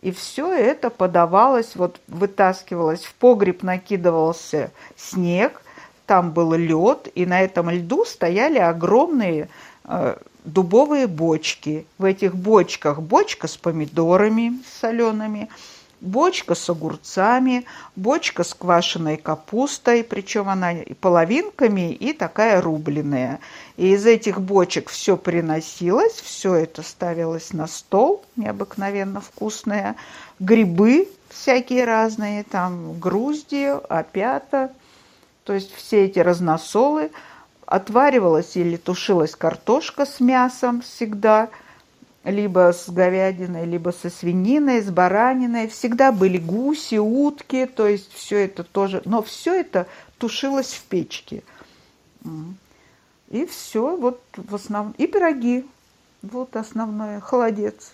и 0.00 0.10
все 0.10 0.52
это 0.52 0.90
подавалось, 0.90 1.76
вот 1.76 2.00
вытаскивалось 2.08 3.04
в 3.04 3.14
погреб, 3.14 3.62
накидывался 3.62 4.70
снег, 4.96 5.62
там 6.06 6.32
был 6.32 6.54
лед, 6.54 7.08
и 7.14 7.24
на 7.24 7.40
этом 7.40 7.70
льду 7.70 8.04
стояли 8.04 8.58
огромные 8.58 9.48
э, 9.84 10.16
дубовые 10.44 11.06
бочки. 11.06 11.86
В 11.98 12.04
этих 12.04 12.34
бочках 12.34 13.00
бочка 13.00 13.48
с 13.48 13.56
помидорами 13.56 14.62
солеными, 14.80 15.48
бочка 16.00 16.54
с 16.54 16.68
огурцами, 16.68 17.64
бочка 17.96 18.44
с 18.44 18.54
квашеной 18.54 19.16
капустой, 19.16 20.04
причем 20.04 20.48
она 20.48 20.72
и 20.72 20.92
половинками, 20.92 21.92
и 21.92 22.12
такая 22.12 22.60
рубленная. 22.60 23.40
И 23.76 23.92
из 23.94 24.04
этих 24.06 24.40
бочек 24.40 24.90
все 24.90 25.16
приносилось, 25.16 26.20
все 26.20 26.54
это 26.54 26.82
ставилось 26.82 27.52
на 27.52 27.66
стол, 27.66 28.22
необыкновенно 28.36 29.20
вкусное. 29.20 29.96
Грибы 30.38 31.08
всякие 31.30 31.84
разные, 31.84 32.44
там 32.44 33.00
грузди, 33.00 33.74
опята, 33.88 34.72
то 35.44 35.52
есть 35.52 35.74
все 35.74 36.04
эти 36.04 36.18
разносолы– 36.18 37.10
отваривалась 37.74 38.56
или 38.56 38.76
тушилась 38.76 39.34
картошка 39.34 40.06
с 40.06 40.20
мясом 40.20 40.80
всегда, 40.80 41.50
либо 42.22 42.72
с 42.72 42.88
говядиной, 42.88 43.66
либо 43.66 43.90
со 43.90 44.10
свининой, 44.10 44.80
с 44.80 44.90
бараниной. 44.90 45.68
Всегда 45.68 46.12
были 46.12 46.38
гуси, 46.38 46.96
утки, 46.96 47.66
то 47.66 47.88
есть 47.88 48.12
все 48.12 48.44
это 48.44 48.62
тоже, 48.62 49.02
но 49.04 49.22
все 49.22 49.54
это 49.60 49.86
тушилось 50.18 50.72
в 50.72 50.84
печке. 50.84 51.42
И 53.30 53.44
все, 53.46 53.96
вот 53.96 54.22
в 54.36 54.54
основном, 54.54 54.94
и 54.96 55.06
пироги, 55.06 55.66
вот 56.22 56.54
основное, 56.56 57.20
холодец. 57.20 57.92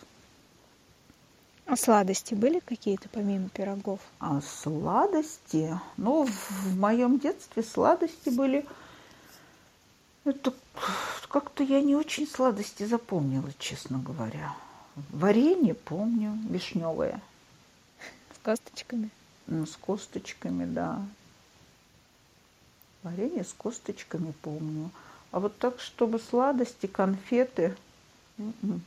А 1.64 1.76
сладости 1.76 2.34
были 2.34 2.58
какие-то 2.58 3.08
помимо 3.08 3.48
пирогов? 3.48 4.00
А 4.18 4.40
сладости? 4.42 5.78
Ну, 5.96 6.26
в 6.26 6.76
моем 6.76 7.18
детстве 7.18 7.62
сладости 7.62 8.28
были 8.28 8.66
это 10.24 10.52
как-то 11.28 11.62
я 11.62 11.80
не 11.80 11.94
очень 11.94 12.26
сладости 12.26 12.84
запомнила, 12.84 13.50
честно 13.58 13.98
говоря. 13.98 14.54
Варенье 15.10 15.74
помню, 15.74 16.36
вишневое. 16.48 17.20
С 18.34 18.38
косточками? 18.42 19.10
Ну, 19.46 19.64
с 19.64 19.76
косточками, 19.76 20.64
да. 20.64 21.02
Варенье 23.02 23.44
с 23.44 23.52
косточками 23.52 24.32
помню. 24.42 24.90
А 25.30 25.40
вот 25.40 25.56
так, 25.58 25.80
чтобы 25.80 26.18
сладости, 26.18 26.86
конфеты, 26.86 27.76
м-м. 28.36 28.82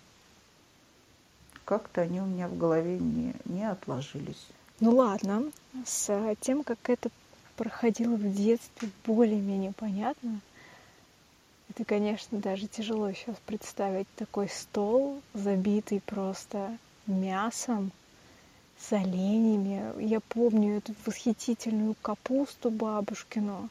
как-то 1.63 2.01
они 2.01 2.19
у 2.19 2.25
меня 2.25 2.49
в 2.49 2.57
голове 2.57 2.99
не, 2.99 3.33
не 3.45 3.63
отложились. 3.63 4.47
Ну 4.81 4.95
ладно, 4.95 5.45
с 5.85 6.35
тем, 6.41 6.63
как 6.63 6.89
это 6.89 7.09
проходило 7.55 8.15
в 8.15 8.35
детстве, 8.35 8.89
более-менее 9.05 9.71
понятно– 9.71 10.41
это, 11.75 11.85
конечно, 11.85 12.39
даже 12.39 12.67
тяжело 12.67 13.11
сейчас 13.13 13.35
представить 13.47 14.07
такой 14.15 14.47
стол, 14.47 15.21
забитый 15.33 16.01
просто 16.01 16.77
мясом, 17.07 17.91
с 18.79 18.93
оленями. 18.93 19.99
Я 19.99 20.19
помню 20.19 20.77
эту 20.77 20.93
восхитительную 21.05 21.95
капусту 22.01 22.69
бабушкину. 22.69 23.69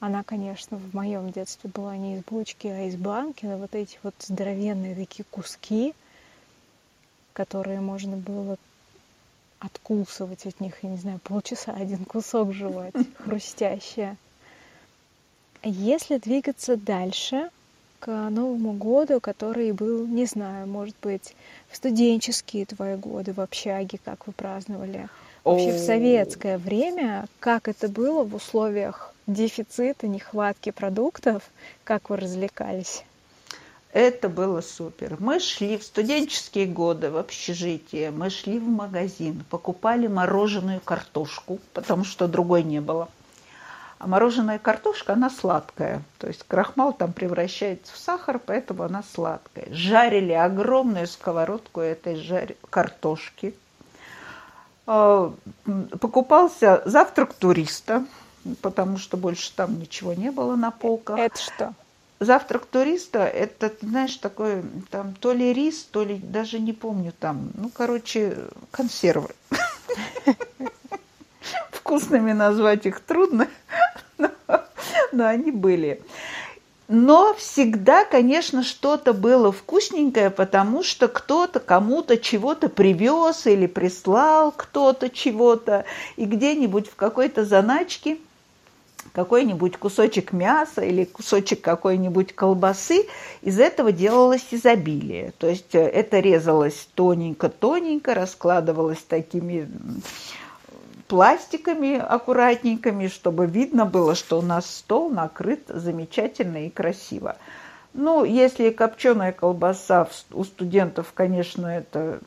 Она, 0.00 0.22
конечно, 0.22 0.78
в 0.78 0.94
моем 0.94 1.30
детстве 1.30 1.70
была 1.70 1.96
не 1.96 2.16
из 2.16 2.24
бочки, 2.24 2.68
а 2.68 2.84
из 2.84 2.96
банки, 2.96 3.44
но 3.44 3.58
вот 3.58 3.74
эти 3.74 3.98
вот 4.02 4.14
здоровенные 4.18 4.94
такие 4.94 5.24
куски, 5.30 5.94
которые 7.34 7.80
можно 7.80 8.16
было 8.16 8.56
откусывать 9.58 10.46
от 10.46 10.60
них, 10.60 10.82
я 10.82 10.90
не 10.90 10.96
знаю, 10.96 11.18
полчаса 11.20 11.72
один 11.72 12.04
кусок 12.04 12.52
жевать, 12.52 12.94
хрустящее. 13.18 14.16
Если 15.66 16.18
двигаться 16.18 16.76
дальше, 16.76 17.48
к 17.98 18.08
Новому 18.28 18.74
году, 18.74 19.18
который 19.18 19.72
был, 19.72 20.06
не 20.06 20.26
знаю, 20.26 20.66
может 20.66 20.94
быть, 21.00 21.34
в 21.70 21.76
студенческие 21.76 22.66
твои 22.66 22.96
годы 22.96 23.32
в 23.32 23.40
общаге, 23.40 23.98
как 24.04 24.26
вы 24.26 24.34
праздновали, 24.34 25.08
вообще 25.42 25.72
в 25.72 25.78
советское 25.78 26.58
время, 26.58 27.24
как 27.40 27.66
это 27.66 27.88
было 27.88 28.24
в 28.24 28.34
условиях 28.34 29.14
дефицита, 29.26 30.06
нехватки 30.06 30.70
продуктов, 30.70 31.42
как 31.84 32.10
вы 32.10 32.18
развлекались? 32.18 33.02
Это 33.94 34.28
было 34.28 34.60
супер. 34.60 35.16
Мы 35.18 35.40
шли 35.40 35.78
в 35.78 35.82
студенческие 35.82 36.66
годы 36.66 37.10
в 37.10 37.16
общежитие, 37.16 38.10
мы 38.10 38.28
шли 38.28 38.58
в 38.58 38.68
магазин, 38.68 39.42
покупали 39.48 40.08
мороженую 40.08 40.80
картошку, 40.80 41.58
потому 41.72 42.04
что 42.04 42.28
другой 42.28 42.64
не 42.64 42.82
было. 42.82 43.08
А 43.98 44.06
мороженая 44.06 44.58
картошка, 44.58 45.14
она 45.14 45.30
сладкая. 45.30 46.02
То 46.18 46.26
есть 46.26 46.44
крахмал 46.46 46.92
там 46.92 47.12
превращается 47.12 47.92
в 47.92 47.96
сахар, 47.96 48.38
поэтому 48.44 48.82
она 48.82 49.02
сладкая. 49.14 49.66
Жарили 49.70 50.32
огромную 50.32 51.06
сковородку 51.06 51.80
этой 51.80 52.16
жар... 52.16 52.54
картошки. 52.70 53.54
А, 54.86 55.32
покупался 56.00 56.82
завтрак 56.84 57.34
туриста, 57.34 58.04
потому 58.60 58.98
что 58.98 59.16
больше 59.16 59.52
там 59.54 59.78
ничего 59.78 60.12
не 60.12 60.30
было 60.30 60.56
на 60.56 60.70
полках. 60.70 61.18
Это 61.18 61.40
что? 61.40 61.74
Завтрак 62.20 62.66
туриста– 62.66 63.24
это, 63.24 63.72
знаешь, 63.82 64.16
такой, 64.16 64.62
там, 64.90 65.14
то 65.14 65.32
ли 65.32 65.52
рис, 65.52 65.84
то 65.90 66.04
ли, 66.04 66.16
даже 66.16 66.58
не 66.60 66.72
помню, 66.72 67.12
там, 67.18 67.50
ну, 67.54 67.70
короче, 67.70 68.38
консервы. 68.70 69.30
Вкусными 71.72 72.32
назвать 72.32 72.86
их 72.86 73.00
трудно, 73.00 73.46
но, 73.46 73.48
но 75.12 75.26
они 75.26 75.50
были. 75.50 76.02
Но 76.86 77.34
всегда, 77.34 78.04
конечно, 78.04 78.62
что-то 78.62 79.14
было 79.14 79.50
вкусненькое, 79.50 80.28
потому 80.30 80.82
что 80.82 81.08
кто-то 81.08 81.58
кому-то 81.58 82.18
чего-то 82.18 82.68
привез 82.68 83.46
или 83.46 83.66
прислал 83.66 84.52
кто-то 84.52 85.08
чего-то, 85.08 85.86
и 86.16 86.26
где-нибудь 86.26 86.88
в 86.88 86.96
какой-то 86.96 87.44
заначке– 87.44 88.18
какой-нибудь 89.14 89.76
кусочек 89.76 90.32
мяса 90.32 90.82
или 90.82 91.04
кусочек 91.04 91.60
какой-нибудь 91.60 92.34
колбасы, 92.34 93.06
из 93.42 93.60
этого 93.60 93.92
делалось 93.92 94.46
изобилие. 94.50 95.32
То 95.38 95.48
есть 95.48 95.74
э, 95.74 95.80
это 95.80 96.18
резалось 96.18 96.88
тоненько-тоненько, 96.94 98.14
раскладывалось 98.14 99.02
такими 99.02 99.68
пластиками 101.06 101.96
аккуратненькими, 101.98 103.08
чтобы 103.08 103.46
видно 103.46 103.84
было, 103.84 104.14
что 104.14 104.38
у 104.38 104.42
нас 104.42 104.66
стол 104.66 105.10
накрыт 105.10 105.64
замечательно 105.68 106.66
и 106.66 106.70
красиво. 106.70 107.36
Ну, 107.92 108.24
если 108.24 108.70
копченая 108.70 109.32
колбаса 109.32 110.08
у 110.32 110.42
студентов, 110.42 111.12
конечно, 111.14 111.66
это 111.68 112.18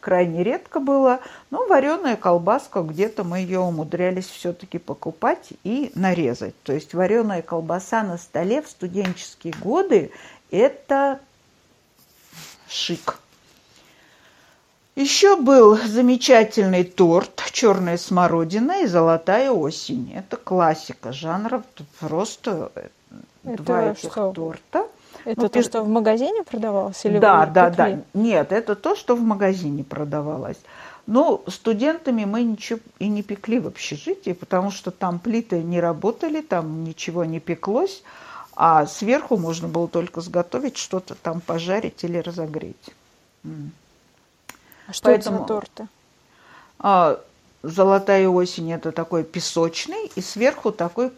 крайне 0.00 0.42
редко 0.42 0.80
было, 0.80 1.20
но 1.50 1.66
вареная 1.66 2.16
колбаска, 2.16 2.80
где-то 2.82 3.22
мы 3.22 3.38
ее 3.38 3.60
умудрялись 3.60 4.26
все-таки 4.26 4.78
покупать 4.78 5.50
и 5.62 5.92
нарезать. 5.94 6.54
То 6.62 6.72
есть 6.72 6.94
вареная 6.94 7.42
колбаса 7.42 8.02
на 8.02 8.18
столе 8.18 8.62
в 8.62 8.68
студенческие 8.68 9.54
годы– 9.60 10.10
это 10.50 11.20
шик. 12.66 13.20
Еще 14.98 15.36
был 15.36 15.76
замечательный 15.76 16.82
торт 16.82 17.40
«Черная 17.52 17.96
смородина» 17.96 18.82
и 18.82 18.86
«Золотая 18.86 19.52
осень». 19.52 20.12
Это 20.12 20.36
классика 20.36 21.12
жанра, 21.12 21.62
просто 22.00 22.72
это 23.44 23.62
два 23.62 23.92
этих 23.92 24.10
что? 24.10 24.32
торта– 24.32 24.88
это 25.24 25.42
ну, 25.42 25.48
то, 25.48 25.62
что 25.62 25.82
в 25.84 25.88
магазине 25.88 26.42
продавалось? 26.42 27.04
Или 27.04 27.20
да, 27.20 27.46
да, 27.46 27.70
да. 27.70 28.00
Нет, 28.12 28.50
это 28.50 28.74
то, 28.74 28.96
что 28.96 29.14
в 29.14 29.20
магазине 29.20 29.84
продавалось. 29.84 30.58
Но 31.06 31.44
студентами 31.46 32.24
мы 32.24 32.42
ничего 32.42 32.80
и 32.98 33.06
не 33.06 33.22
пекли 33.22 33.60
в 33.60 33.68
общежитии, 33.68 34.32
потому 34.32 34.72
что 34.72 34.90
там 34.90 35.20
плиты 35.20 35.62
не 35.62 35.78
работали, 35.78 36.40
там 36.40 36.82
ничего 36.82 37.24
не 37.24 37.38
пеклось, 37.38 38.02
а 38.56 38.84
сверху 38.86 39.36
можно 39.36 39.68
было 39.68 39.86
только 39.86 40.20
сготовить 40.22 40.76
что-то 40.76 41.14
там 41.14 41.40
пожарить 41.40 42.02
или 42.02 42.18
разогреть. 42.18 42.90
А 44.88 44.92
что 44.92 45.04
Поэтому, 45.04 45.36
это 45.36 45.42
за 45.42 45.48
торты? 45.48 45.88
А, 46.80 47.20
Золотая 47.62 48.28
осень 48.28 48.72
это 48.72 48.92
такой 48.92 49.24
песочный, 49.24 50.12
и 50.14 50.20
сверху 50.20 50.70
такой 50.70 51.10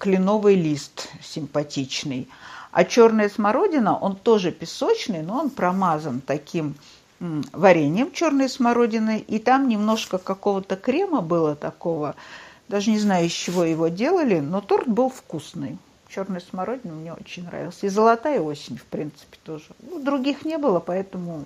кленовый 0.00 0.56
лист 0.56 1.08
симпатичный. 1.22 2.28
А 2.72 2.84
черная 2.84 3.28
смородина, 3.28 3.96
он 3.96 4.16
тоже 4.16 4.50
песочный, 4.50 5.22
но 5.22 5.38
он 5.38 5.50
промазан 5.50 6.20
таким 6.20 6.74
вареньем 7.20 8.10
черной 8.10 8.48
смородины, 8.48 9.20
и 9.20 9.38
там 9.38 9.68
немножко 9.68 10.18
какого-то 10.18 10.74
крема 10.74 11.20
было 11.20 11.54
такого, 11.54 12.16
даже 12.68 12.90
не 12.90 12.98
знаю, 12.98 13.26
из 13.26 13.32
чего 13.32 13.62
его 13.62 13.86
делали, 13.86 14.40
но 14.40 14.60
торт 14.60 14.88
был 14.88 15.08
вкусный. 15.10 15.78
Черная 16.08 16.40
смородина 16.40 16.92
мне 16.94 17.12
очень 17.12 17.44
нравился. 17.44 17.86
И 17.86 17.88
золотая 17.88 18.40
осень, 18.40 18.76
в 18.76 18.84
принципе, 18.84 19.38
тоже. 19.44 19.66
Ну, 19.80 20.02
других 20.02 20.44
не 20.44 20.58
было, 20.58 20.80
поэтому 20.80 21.44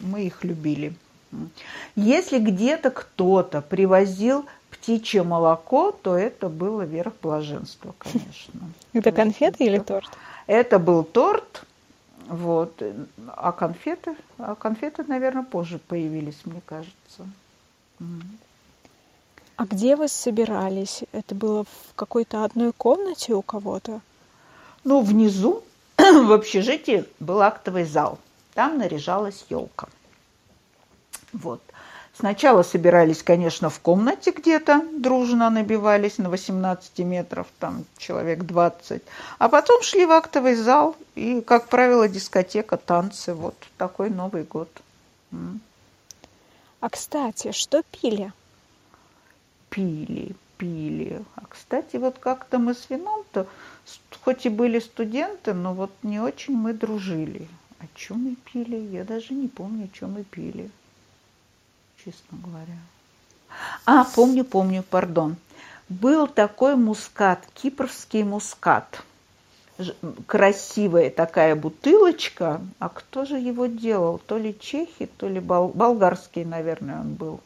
мы 0.00 0.24
их 0.24 0.44
любили. 0.44 0.94
Если 1.96 2.38
где-то 2.38 2.90
кто-то 2.90 3.60
привозил 3.62 4.46
птичье 4.70 5.22
молоко, 5.22 5.92
то 5.92 6.16
это 6.16 6.48
было 6.48 6.82
верх 6.82 7.12
блаженства, 7.22 7.94
конечно. 7.98 8.60
Это 8.92 9.12
конфеты 9.12 9.64
или 9.64 9.78
торт? 9.78 10.10
Это 10.46 10.78
был 10.78 11.04
торт, 11.04 11.64
вот, 12.26 12.82
а 13.28 13.52
конфеты, 13.52 14.16
а 14.38 14.54
конфеты, 14.54 15.04
наверное, 15.06 15.44
позже 15.44 15.78
появились, 15.78 16.40
мне 16.44 16.60
кажется. 16.64 17.28
А 19.56 19.64
где 19.64 19.96
вы 19.96 20.08
собирались? 20.08 21.02
Это 21.12 21.34
было 21.34 21.64
в 21.64 21.94
какой-то 21.94 22.44
одной 22.44 22.72
комнате 22.72 23.34
у 23.34 23.42
кого-то? 23.42 24.00
Ну, 24.82 25.00
внизу 25.00 25.62
в 25.96 26.32
общежитии 26.32 27.04
был 27.20 27.40
актовый 27.42 27.84
зал. 27.84 28.18
Там 28.54 28.78
наряжалась 28.78 29.44
елка. 29.48 29.88
Вот. 31.32 31.62
Сначала 32.14 32.62
собирались, 32.62 33.22
конечно, 33.22 33.70
в 33.70 33.80
комнате 33.80 34.32
где-то, 34.32 34.86
дружно 34.92 35.48
набивались 35.48 36.18
на 36.18 36.28
18 36.28 36.98
метров, 36.98 37.46
там 37.58 37.84
человек 37.96 38.44
20. 38.44 39.02
А 39.38 39.48
потом 39.48 39.82
шли 39.82 40.04
в 40.04 40.10
актовый 40.10 40.54
зал, 40.54 40.94
и, 41.14 41.40
как 41.40 41.68
правило, 41.68 42.08
дискотека, 42.08 42.76
танцы. 42.76 43.32
Вот 43.32 43.56
такой 43.78 44.10
Новый 44.10 44.44
год. 44.44 44.68
А, 46.80 46.90
кстати, 46.90 47.52
что 47.52 47.82
пили? 47.82 48.30
Пили, 49.70 50.36
пили. 50.58 51.24
А, 51.36 51.44
кстати, 51.48 51.96
вот 51.96 52.18
как-то 52.18 52.58
мы 52.58 52.74
с 52.74 52.90
вином-то, 52.90 53.46
хоть 54.22 54.44
и 54.44 54.50
были 54.50 54.80
студенты, 54.80 55.54
но 55.54 55.72
вот 55.72 55.90
не 56.02 56.20
очень 56.20 56.54
мы 56.54 56.74
дружили. 56.74 57.48
О 57.78 57.86
чем 57.94 58.24
мы 58.24 58.36
пили? 58.52 58.76
Я 58.76 59.04
даже 59.04 59.32
не 59.32 59.48
помню, 59.48 59.86
о 59.86 59.96
чем 59.96 60.12
мы 60.12 60.24
пили 60.24 60.70
честно 62.04 62.38
говоря. 62.42 62.78
А, 63.86 64.04
помню, 64.04 64.44
помню, 64.44 64.82
пардон. 64.82 65.36
Был 65.88 66.26
такой 66.26 66.76
мускат, 66.76 67.46
кипрский 67.54 68.22
мускат. 68.22 69.02
Красивая 70.26 71.10
такая 71.10 71.54
бутылочка. 71.54 72.60
А 72.78 72.88
кто 72.88 73.24
же 73.24 73.38
его 73.38 73.66
делал? 73.66 74.18
То 74.18 74.38
ли 74.38 74.58
чехи, 74.58 75.06
то 75.06 75.28
ли 75.28 75.40
бол... 75.40 75.68
болгарский, 75.68 76.44
наверное, 76.44 77.00
он 77.00 77.14
был. 77.14 77.40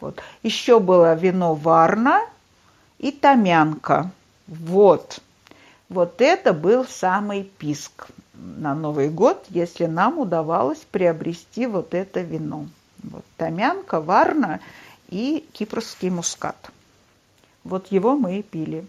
Вот. 0.00 0.20
Еще 0.42 0.80
было 0.80 1.14
вино 1.14 1.54
Варна 1.54 2.20
и 2.98 3.12
Томянка. 3.12 4.10
Вот. 4.46 5.20
Вот 5.88 6.20
это 6.20 6.52
был 6.52 6.86
самый 6.86 7.44
писк 7.44 8.08
на 8.34 8.74
Новый 8.74 9.10
год, 9.10 9.44
если 9.50 9.86
нам 9.86 10.18
удавалось 10.18 10.80
приобрести 10.90 11.66
вот 11.66 11.94
это 11.94 12.20
вино. 12.20 12.66
Вот, 13.02 13.24
томянка, 13.36 14.00
варна 14.00 14.60
и 15.08 15.46
кипрский 15.52 16.10
мускат. 16.10 16.70
Вот 17.64 17.92
его 17.92 18.16
мы 18.16 18.38
и 18.38 18.42
пили. 18.42 18.86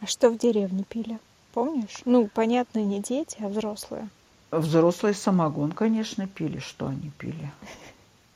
А 0.00 0.06
что 0.06 0.30
в 0.30 0.38
деревне 0.38 0.84
пили? 0.84 1.18
Помнишь? 1.52 2.02
Ну, 2.04 2.28
понятно, 2.32 2.80
не 2.80 3.00
дети, 3.00 3.36
а 3.40 3.48
взрослые. 3.48 4.08
Взрослые 4.50 5.14
самогон, 5.14 5.72
конечно, 5.72 6.26
пили. 6.26 6.58
Что 6.58 6.86
они 6.86 7.10
пили? 7.18 7.50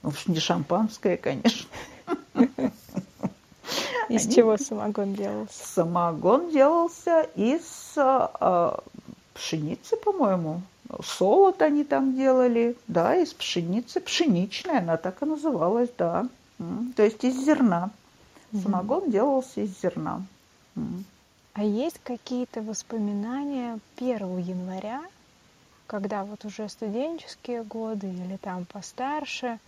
Ну, 0.02 0.12
не 0.26 0.40
шампанское, 0.40 1.16
конечно. 1.16 1.68
Из 4.08 4.26
они... 4.26 4.34
чего 4.34 4.56
самогон 4.56 5.14
делался? 5.14 5.64
Самогон 5.64 6.50
делался 6.50 7.22
из 7.36 7.92
э, 7.96 8.76
пшеницы, 9.32 9.96
по-моему. 9.96 10.62
Солод 11.02 11.62
они 11.62 11.85
там 11.85 12.14
делали, 12.16 12.76
да, 12.88 13.16
из 13.16 13.33
пшеницы. 13.33 14.00
Пшеничная, 14.00 14.78
она 14.78 14.96
так 14.96 15.22
и 15.22 15.26
называлась, 15.26 15.90
да. 15.96 16.26
То 16.96 17.02
есть 17.02 17.24
из 17.24 17.44
зерна. 17.44 17.90
Самогон 18.62 19.11
делался 19.11 19.62
из 19.62 19.81
зерна. 19.81 20.22
А 21.55 21.62
есть 21.62 21.98
какие-то 22.02 22.62
воспоминания 22.62 23.78
1 23.96 24.38
января, 24.38 25.02
когда 25.87 26.24
вот 26.24 26.44
уже 26.44 26.68
студенческие 26.68 27.62
годы 27.62 28.09
или 28.09 28.37
там 28.37 28.64
постарше, 28.64 29.59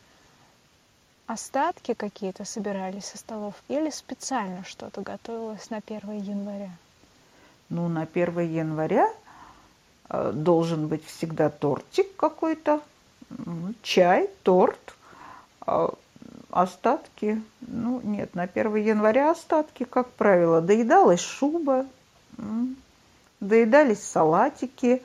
остатки 1.26 1.94
какие-то 1.94 2.44
собирались 2.44 3.06
со 3.06 3.18
столов 3.18 3.54
или 3.68 3.90
специально 3.90 4.64
что-то 4.64 5.00
готовилось 5.00 5.70
на 5.70 5.78
1 5.86 6.12
января? 6.22 6.70
Ну, 7.68 7.88
на 7.88 8.02
1 8.02 8.38
января 8.40 9.10
должен 10.08 10.88
быть 10.88 11.04
всегда 11.06 11.50
тортик 11.50 12.14
какой-то, 12.16 12.80
чай, 13.82 14.28
торт, 14.42 14.94
а 15.60 15.94
остатки, 16.50 17.42
ну 17.60 18.00
нет, 18.02 18.34
на 18.34 18.44
1 18.44 18.76
января 18.76 19.32
остатки, 19.32 19.84
как 19.84 20.10
правило, 20.10 20.60
доедалась 20.60 21.20
шуба, 21.20 21.86
доедались 23.40 24.02
салатики, 24.02 25.02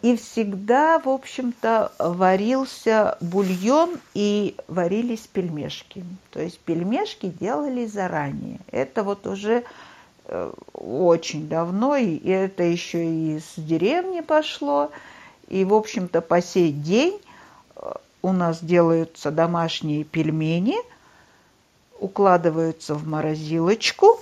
и 0.00 0.16
всегда, 0.16 1.00
в 1.00 1.08
общем-то, 1.08 1.90
варился 1.98 3.18
бульон 3.20 3.98
и 4.14 4.54
варились 4.68 5.26
пельмешки. 5.26 6.04
То 6.30 6.40
есть 6.40 6.60
пельмешки 6.60 7.26
делали 7.26 7.84
заранее. 7.84 8.60
Это 8.70 9.02
вот 9.02 9.26
уже 9.26 9.54
э, 9.54 9.64
очень 10.72 11.48
давно, 11.48 11.96
и 11.96 12.28
это 12.28 12.62
еще 12.62 13.04
и 13.04 13.40
с 13.40 13.54
деревни 13.56 14.20
пошло. 14.20 14.90
И, 15.48 15.64
в 15.64 15.74
общем-то, 15.74 16.20
по 16.20 16.42
сей 16.42 16.72
день 16.72 17.18
э, 17.76 17.92
у 18.22 18.32
нас 18.32 18.62
делаются 18.62 19.30
домашние 19.30 20.04
пельмени, 20.04 20.76
укладываются 21.98 22.94
в 22.94 23.06
морозилочку, 23.06 24.20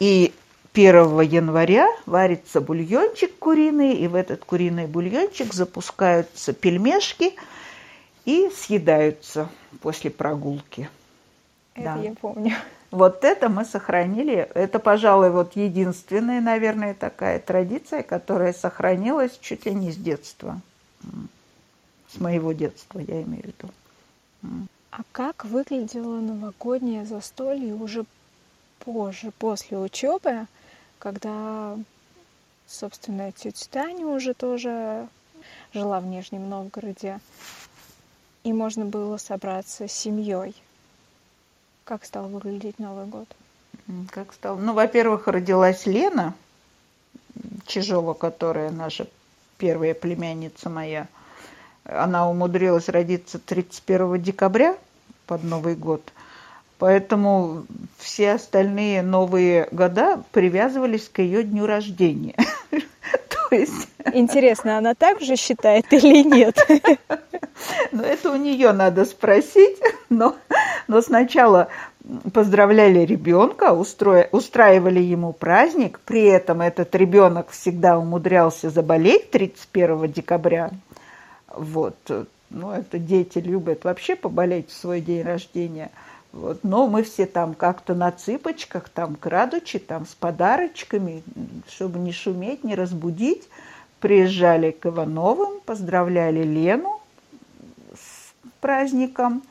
и 0.00 0.32
1 0.72 1.20
января 1.20 1.88
варится 2.06 2.60
бульончик 2.60 3.38
куриный, 3.38 3.94
и 3.94 4.08
в 4.08 4.14
этот 4.14 4.44
куриный 4.44 4.86
бульончик 4.86 5.52
запускаются 5.52 6.52
пельмешки 6.52 7.34
и 8.24 8.50
съедаются 8.50 9.48
после 9.82 10.10
прогулки. 10.10 10.88
Это 11.74 11.84
да. 11.84 11.96
я 11.96 12.14
помню. 12.14 12.54
Вот 12.90 13.24
это 13.24 13.48
мы 13.48 13.64
сохранили. 13.64 14.50
Это, 14.54 14.78
пожалуй, 14.78 15.30
вот 15.30 15.56
единственная, 15.56 16.40
наверное, 16.40 16.94
такая 16.94 17.38
традиция, 17.38 18.02
которая 18.02 18.52
сохранилась 18.52 19.38
чуть 19.40 19.66
ли 19.66 19.74
не 19.74 19.92
с 19.92 19.96
детства. 19.96 20.60
С 22.10 22.18
моего 22.18 22.52
детства, 22.52 22.98
я 23.00 23.22
имею 23.22 23.42
в 23.42 23.46
виду. 23.46 24.62
А 24.90 25.02
как 25.12 25.44
выглядело 25.44 26.20
новогоднее 26.20 27.04
застолье 27.04 27.74
уже 27.74 28.04
позже, 28.80 29.32
после 29.38 29.78
учебы? 29.78 30.46
когда, 30.98 31.78
собственно, 32.66 33.32
тетя 33.32 33.66
Таня 33.70 34.06
уже 34.06 34.34
тоже 34.34 35.08
жила 35.72 36.00
в 36.00 36.06
Нижнем 36.06 36.48
Новгороде, 36.48 37.20
и 38.44 38.52
можно 38.52 38.84
было 38.84 39.16
собраться 39.16 39.88
с 39.88 39.92
семьей. 39.92 40.54
Как 41.88 42.04
стал 42.04 42.28
выглядеть 42.28 42.78
Новый 42.78 43.06
год? 43.06 43.26
Как 44.10 44.34
стал? 44.34 44.58
Ну, 44.58 44.74
во-первых, 44.74 45.26
родилась 45.26 45.86
Лена 45.86 46.34
Чижова, 47.66 48.12
которая 48.12 48.70
наша 48.70 49.06
первая 49.56 49.94
племянница 49.94 50.68
моя. 50.68 51.08
Она 51.84 52.28
умудрилась 52.28 52.90
родиться 52.90 53.38
31 53.38 54.20
декабря 54.20 54.76
под 55.26 55.44
Новый 55.44 55.76
год– 55.76 56.02
Поэтому 56.78 57.64
все 57.98 58.32
остальные 58.32 59.02
новые 59.02 59.68
года 59.72 60.22
привязывались 60.30 61.08
к 61.08 61.18
ее 61.18 61.42
дню 61.42 61.66
рождения. 61.66 62.36
То 62.70 63.56
есть... 63.56 63.88
Интересно, 64.12 64.78
она 64.78 64.94
так 64.94 65.20
же 65.20 65.36
считает 65.36 65.92
или 65.92 66.22
нет? 66.22 66.56
Ну, 67.90 68.02
это 68.04 68.30
у 68.30 68.36
нее 68.36 68.72
надо 68.72 69.04
спросить, 69.04 69.78
но, 70.10 70.36
но 70.86 71.00
сначала 71.02 71.68
поздравляли 72.32 73.00
ребенка, 73.00 73.72
устроя, 73.72 74.28
устраивали 74.32 75.00
ему 75.00 75.32
праздник, 75.32 76.00
при 76.04 76.24
этом 76.24 76.60
этот 76.60 76.94
ребенок 76.94 77.50
всегда 77.50 77.98
умудрялся 77.98 78.70
заболеть 78.70 79.30
31 79.30 80.12
декабря. 80.12 80.70
Вот. 81.54 81.96
Ну, 82.50 82.70
это 82.70 82.98
дети 82.98 83.38
любят 83.38 83.84
вообще 83.84 84.16
поболеть 84.16 84.70
в 84.70 84.74
свой 84.74 85.00
день 85.00 85.22
рождения– 85.22 85.90
вот. 86.32 86.62
Но 86.62 86.86
мы 86.86 87.02
все 87.02 87.26
там 87.26 87.54
как-то 87.54 87.94
на 87.94 88.10
цыпочках, 88.12 88.88
там 88.88 89.16
крадучи, 89.16 89.78
там 89.78 90.06
с 90.06 90.14
подарочками, 90.14 91.22
чтобы 91.68 91.98
не 91.98 92.12
шуметь, 92.12 92.64
не 92.64 92.74
разбудить, 92.74 93.48
приезжали 94.00 94.70
к 94.70 94.86
Ивановым, 94.86 95.60
поздравляли 95.64 96.42
Лену 96.42 97.00
с 97.94 98.32
праздником. 98.60 99.42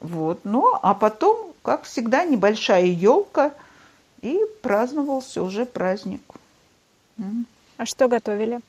Вот. 0.00 0.40
Ну, 0.44 0.72
а 0.82 0.94
потом, 0.94 1.52
как 1.62 1.84
всегда, 1.84 2.24
небольшая 2.24 2.86
елка, 2.86 3.52
и 4.22 4.38
праздновался 4.62 5.42
уже 5.42 5.64
праздник. 5.64 6.22
А 7.76 7.86
что 7.86 8.08
готовили? 8.08 8.60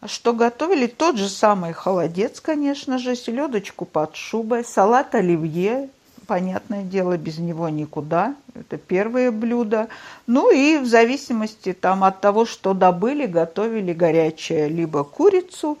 А 0.00 0.08
что 0.08 0.32
готовили? 0.32 0.86
Тот 0.86 1.16
же 1.16 1.28
самый 1.28 1.72
холодец, 1.72 2.40
конечно 2.40 2.98
же, 2.98 3.16
селедочку 3.16 3.84
под 3.84 4.16
шубой, 4.16 4.64
салат 4.64 5.14
оливье, 5.14 5.88
понятное 6.26 6.82
дело, 6.82 7.16
без 7.16 7.38
него 7.38 7.68
никуда. 7.68 8.34
Это 8.54 8.76
первое 8.76 9.30
блюдо. 9.30 9.88
Ну 10.26 10.50
и 10.50 10.78
в 10.78 10.86
зависимости 10.86 11.72
там 11.72 12.04
от 12.04 12.20
того, 12.20 12.44
что 12.44 12.74
добыли, 12.74 13.26
готовили 13.26 13.92
горячее 13.92 14.68
либо 14.68 15.04
курицу, 15.04 15.78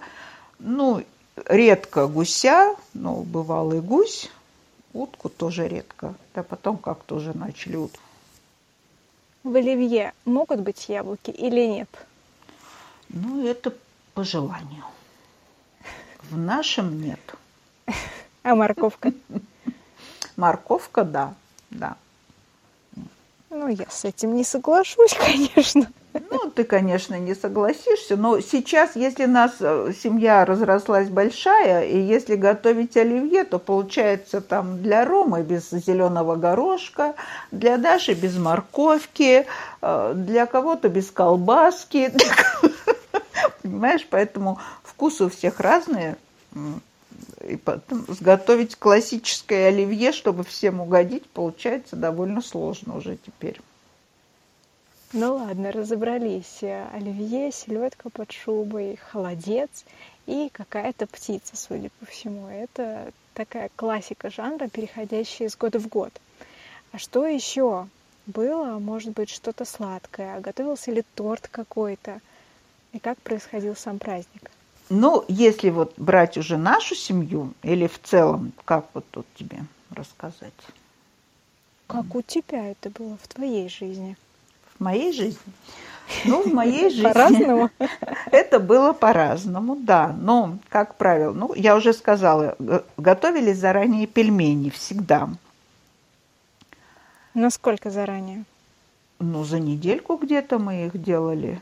ну, 0.58 1.02
редко 1.46 2.06
гуся, 2.06 2.76
ну, 2.94 3.22
бывалый 3.22 3.80
гусь, 3.80 4.30
утку 4.94 5.28
тоже 5.28 5.68
редко. 5.68 6.14
Да 6.34 6.42
потом 6.42 6.78
как-то 6.78 7.16
уже 7.16 7.36
начали 7.36 7.76
утку. 7.76 8.00
В 9.42 9.54
оливье 9.54 10.14
могут 10.24 10.60
быть 10.60 10.88
яблоки 10.88 11.30
или 11.30 11.66
нет? 11.66 11.88
Ну, 13.10 13.46
это 13.46 13.74
по 14.14 14.24
желанию. 14.24 14.84
В 16.22 16.38
нашем 16.38 17.00
нет. 17.02 17.20
А 18.42 18.54
морковка? 18.54 19.12
Морковка, 20.36 21.04
да, 21.04 21.34
да. 21.70 21.96
Ну, 23.50 23.68
я 23.68 23.86
с 23.88 24.04
этим 24.04 24.34
не 24.34 24.44
соглашусь, 24.44 25.14
конечно. 25.18 25.90
Ну, 26.30 26.50
ты, 26.50 26.62
конечно, 26.62 27.18
не 27.18 27.34
согласишься, 27.34 28.16
но 28.16 28.38
сейчас, 28.38 28.94
если 28.94 29.24
нас 29.24 29.56
э, 29.58 29.92
семья 30.00 30.44
разрослась 30.44 31.08
большая, 31.08 31.86
и 31.86 31.98
если 31.98 32.36
готовить 32.36 32.96
оливье, 32.96 33.42
то 33.42 33.58
получается 33.58 34.40
там 34.40 34.80
для 34.80 35.04
Ромы 35.04 35.42
без 35.42 35.70
зеленого 35.70 36.36
горошка, 36.36 37.14
для 37.50 37.78
Даши 37.78 38.14
без 38.14 38.36
морковки, 38.36 39.46
э, 39.82 40.12
для 40.14 40.46
кого-то 40.46 40.88
без 40.88 41.10
колбаски. 41.10 42.12
Понимаешь, 43.62 44.06
поэтому 44.08 44.60
вкусы 44.84 45.24
у 45.24 45.28
всех 45.28 45.58
разные 45.58 46.16
и 47.44 47.56
потом 47.56 48.04
сготовить 48.08 48.76
классическое 48.76 49.68
оливье, 49.68 50.12
чтобы 50.12 50.44
всем 50.44 50.80
угодить, 50.80 51.26
получается 51.26 51.96
довольно 51.96 52.40
сложно 52.40 52.96
уже 52.96 53.16
теперь. 53.16 53.60
Ну 55.16 55.36
ладно, 55.36 55.70
разобрались. 55.70 56.60
Оливье, 56.92 57.52
селедка 57.52 58.10
под 58.10 58.32
шубой, 58.32 58.96
холодец 58.96 59.70
и 60.26 60.50
какая-то 60.52 61.06
птица, 61.06 61.56
судя 61.56 61.88
по 62.00 62.06
всему. 62.06 62.48
Это 62.48 63.12
такая 63.32 63.70
классика 63.76 64.28
жанра, 64.28 64.66
переходящая 64.66 65.46
из 65.46 65.56
года 65.56 65.78
в 65.78 65.86
год. 65.86 66.10
А 66.90 66.98
что 66.98 67.24
еще 67.28 67.86
было? 68.26 68.80
Может 68.80 69.12
быть, 69.12 69.30
что-то 69.30 69.64
сладкое? 69.64 70.40
Готовился 70.40 70.90
ли 70.90 71.04
торт 71.14 71.46
какой-то? 71.46 72.20
И 72.92 72.98
как 72.98 73.16
происходил 73.18 73.76
сам 73.76 74.00
праздник? 74.00 74.50
Ну, 74.88 75.24
если 75.28 75.70
вот 75.70 75.94
брать 75.96 76.36
уже 76.36 76.56
нашу 76.56 76.96
семью 76.96 77.54
или 77.62 77.86
в 77.86 78.02
целом, 78.02 78.52
как 78.64 78.88
вот 78.94 79.04
тут 79.12 79.26
тебе 79.36 79.58
рассказать? 79.90 80.52
Как 81.86 82.16
у 82.16 82.22
тебя 82.22 82.72
это 82.72 82.90
было 82.90 83.16
в 83.22 83.28
твоей 83.28 83.68
жизни? 83.68 84.16
В 84.78 84.82
моей 84.82 85.12
жизни? 85.12 85.38
Ну, 86.24 86.42
в 86.42 86.52
моей 86.52 86.90
жизни... 86.90 87.02
По-разному? 87.02 87.70
Это 88.30 88.58
было 88.58 88.92
по-разному, 88.92 89.76
да. 89.76 90.14
Но, 90.18 90.58
как 90.68 90.96
правило, 90.96 91.32
ну, 91.32 91.54
я 91.54 91.76
уже 91.76 91.92
сказала, 91.92 92.56
готовили 92.96 93.52
заранее 93.52 94.06
пельмени 94.06 94.70
всегда. 94.70 95.28
Насколько 97.34 97.90
заранее? 97.90 98.44
Ну, 99.18 99.44
за 99.44 99.58
недельку 99.58 100.16
где-то 100.16 100.58
мы 100.58 100.86
их 100.86 101.02
делали 101.02 101.60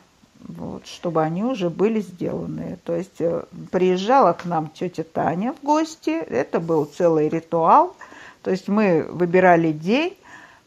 вот, 0.49 0.87
чтобы 0.87 1.23
они 1.23 1.45
уже 1.45 1.71
были 1.71 2.01
сделаны. 2.01 2.79
То 2.85 2.97
есть 2.97 3.21
э, 3.21 3.45
приезжала 3.71 4.33
к 4.33 4.45
нам 4.45 4.69
тетя 4.69 5.05
Таня 5.05 5.55
в 5.55 5.65
гости, 5.65 6.11
это 6.11 6.61
был 6.61 6.85
целый 6.85 7.29
ритуал. 7.29 7.97
То 8.43 8.51
есть 8.51 8.69
мы 8.69 9.07
выбирали 9.09 9.73
день, 9.73 10.17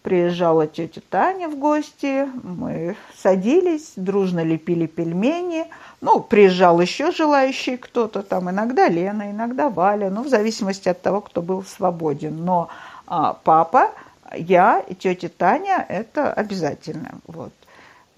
приезжала 0.05 0.67
тетя 0.67 1.01
Таня 1.09 1.49
в 1.49 1.57
гости, 1.57 2.29
мы 2.43 2.95
садились, 3.17 3.93
дружно 3.95 4.43
лепили 4.43 4.85
пельмени. 4.85 5.65
Ну, 5.99 6.19
приезжал 6.19 6.79
еще 6.79 7.11
желающий 7.11 7.75
кто-то, 7.75 8.21
там 8.21 8.51
иногда 8.51 8.87
Лена, 8.87 9.31
иногда 9.31 9.67
Валя, 9.67 10.11
ну, 10.11 10.21
в 10.21 10.27
зависимости 10.27 10.87
от 10.89 11.01
того, 11.01 11.21
кто 11.21 11.41
был 11.41 11.63
свободен. 11.63 12.45
Но 12.45 12.69
а, 13.07 13.33
папа, 13.33 13.89
я 14.35 14.79
и 14.79 14.93
тетя 14.93 15.27
Таня– 15.27 15.83
это 15.89 16.31
обязательно. 16.31 17.15
Вот. 17.25 17.51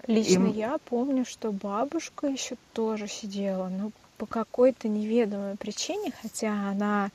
Лично 0.06 0.48
и... 0.48 0.52
я 0.52 0.76
помню, 0.90 1.24
что 1.24 1.52
бабушка 1.52 2.26
еще 2.26 2.56
тоже 2.74 3.08
сидела, 3.08 3.68
но 3.68 3.92
по 4.18 4.26
какой-то 4.26 4.88
неведомой 4.88 5.56
причине, 5.56 6.12
хотя 6.20 6.52
она 6.52 7.04
ну, 7.04 7.10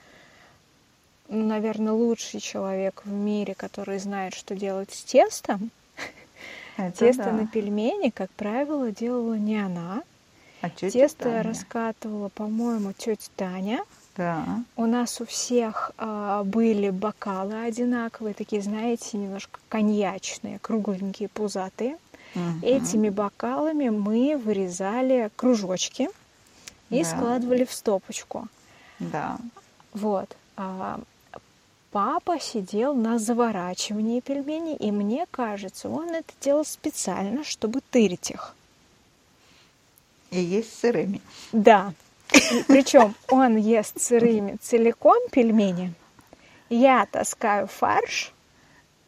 наверное, 1.34 1.94
лучший 1.94 2.40
человек 2.40 3.02
в 3.06 3.12
мире, 3.12 3.56
который 3.56 4.00
знает, 4.00 4.34
что 4.34 4.56
делать 4.56 4.94
с 4.94 5.04
тестом. 5.04 5.72
Это 6.78 6.98
Тесто 6.98 7.26
да. 7.26 7.32
на 7.32 7.48
пельмени, 7.48 8.10
как 8.10 8.30
правило, 8.32 8.92
делала 8.92 9.36
не 9.36 9.58
она. 9.58 10.04
А 10.62 10.70
Тесто 10.70 11.26
Таня. 11.26 11.44
раскатывала, 11.44 12.30
по-моему, 12.30 12.94
тетя 12.94 13.30
Таня. 13.36 13.84
Да. 14.16 14.46
У 14.76 14.86
нас 14.86 15.20
у 15.20 15.26
всех 15.26 15.92
а, 15.98 16.44
были 16.44 16.90
бокалы 16.90 17.66
одинаковые, 17.66 18.34
такие, 18.34 18.62
знаете, 18.62 19.18
немножко 19.18 19.60
коньячные, 19.70 20.60
кругленькие, 20.60 21.30
пузатые. 21.30 21.98
Угу. 22.36 22.66
Этими 22.66 23.10
бокалами 23.10 23.90
мы 23.90 24.38
вырезали 24.38 25.32
кружочки 25.36 26.10
и 26.90 27.04
да. 27.04 27.10
складывали 27.10 27.66
в 27.66 27.74
стопочку. 27.74 28.48
Да. 29.00 29.38
Вот. 29.94 30.36
А, 30.56 31.00
папа 31.94 32.40
сидел 32.40 32.96
на 32.96 33.20
заворачивании 33.20 34.20
пельменей, 34.20 34.76
и 34.76 34.92
мне 34.92 35.28
кажется, 35.30 35.90
он 35.90 36.10
это 36.10 36.34
делал 36.42 36.66
специально, 36.66 37.44
чтобы 37.44 37.82
тырить 37.92 38.32
их. 38.32 38.56
И 40.32 40.40
есть 40.40 40.80
сырыми. 40.80 41.22
Да. 41.52 41.94
причем 42.68 43.14
он 43.30 43.58
ест 43.58 44.02
сырыми 44.02 44.58
целиком 44.60 45.18
пельмени. 45.32 45.94
Я 46.70 47.06
таскаю 47.06 47.68
фарш 47.68 48.34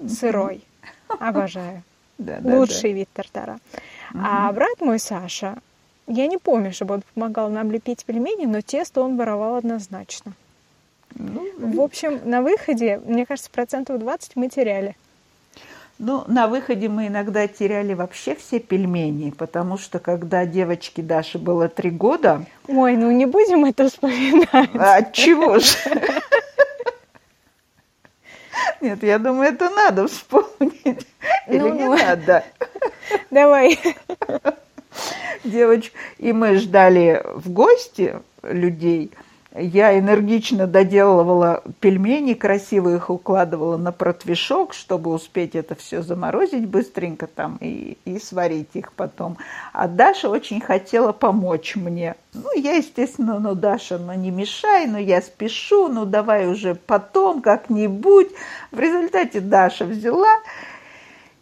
сырой. 0.07 0.63
Обожаю. 1.07 1.81
Да, 2.19 2.37
да, 2.39 2.57
Лучший 2.57 2.91
да. 2.91 2.97
вид 2.99 3.09
тартара. 3.13 3.59
Угу. 4.11 4.19
А 4.23 4.51
брат 4.53 4.79
мой 4.79 4.99
Саша, 4.99 5.57
я 6.05 6.27
не 6.27 6.37
помню, 6.37 6.71
чтобы 6.71 6.93
он 6.93 7.03
помогал 7.15 7.49
нам 7.49 7.71
лепить 7.71 8.05
пельмени, 8.05 8.45
но 8.45 8.61
тесто 8.61 9.01
он 9.01 9.17
воровал 9.17 9.55
однозначно. 9.55 10.33
Ну, 11.15 11.47
в 11.57 11.81
общем, 11.81 12.19
на 12.25 12.41
выходе, 12.41 13.01
мне 13.05 13.25
кажется, 13.25 13.49
процентов 13.49 13.99
20 13.99 14.35
мы 14.35 14.49
теряли. 14.49 14.95
Ну, 15.97 16.25
на 16.27 16.47
выходе 16.47 16.89
мы 16.89 17.07
иногда 17.07 17.47
теряли 17.47 17.93
вообще 17.93 18.35
все 18.35 18.59
пельмени, 18.59 19.29
потому 19.31 19.77
что 19.77 19.99
когда 19.99 20.45
девочке 20.45 21.01
Даше 21.01 21.37
было 21.37 21.69
три 21.69 21.89
года... 21.89 22.45
Ой, 22.67 22.97
ну 22.97 23.11
не 23.11 23.25
будем 23.25 23.63
это 23.63 23.87
вспоминать. 23.87 24.69
А 24.73 25.03
чего 25.03 25.59
же? 25.59 25.77
Нет, 28.81 29.01
я 29.03 29.19
думаю, 29.19 29.53
это 29.53 29.69
надо 29.69 30.09
вспомнить. 30.09 31.07
Или 31.47 31.59
ну, 31.59 31.73
не 31.73 31.85
ну. 31.85 31.97
надо? 31.97 32.43
Давай. 33.31 33.79
Девочка, 35.45 35.97
и 36.17 36.33
мы 36.33 36.57
ждали 36.57 37.23
в 37.35 37.49
гости 37.49 38.19
людей– 38.43 39.11
я 39.57 39.97
энергично 39.97 40.67
доделывала 40.67 41.63
пельмени, 41.79 42.33
красиво 42.33 42.93
их 42.95 43.09
укладывала 43.09 43.77
на 43.77 43.91
протвишок, 43.91 44.73
чтобы 44.73 45.11
успеть 45.11 45.55
это 45.55 45.75
все 45.75 46.01
заморозить 46.01 46.67
быстренько 46.67 47.27
там 47.27 47.57
и, 47.61 47.97
и 48.05 48.19
сварить 48.19 48.71
их 48.73 48.91
потом. 48.93 49.37
А 49.71 49.87
Даша 49.87 50.29
очень 50.29 50.59
хотела 50.59 51.13
помочь 51.13 51.75
мне. 51.75 52.15
Ну, 52.33 52.49
я, 52.57 52.73
естественно, 52.73 53.39
ну, 53.39 53.55
Даша, 53.55 53.97
ну, 53.97 54.13
не 54.13 54.29
мешай, 54.29 54.87
ну, 54.87 54.97
я 54.97 55.21
спешу, 55.21 55.87
ну, 55.87 56.05
давай 56.05 56.47
уже 56.47 56.75
потом 56.75 57.41
как-нибудь. 57.41 58.27
В 58.71 58.79
результате 58.79 59.39
Даша 59.39 59.85
взяла 59.85 60.35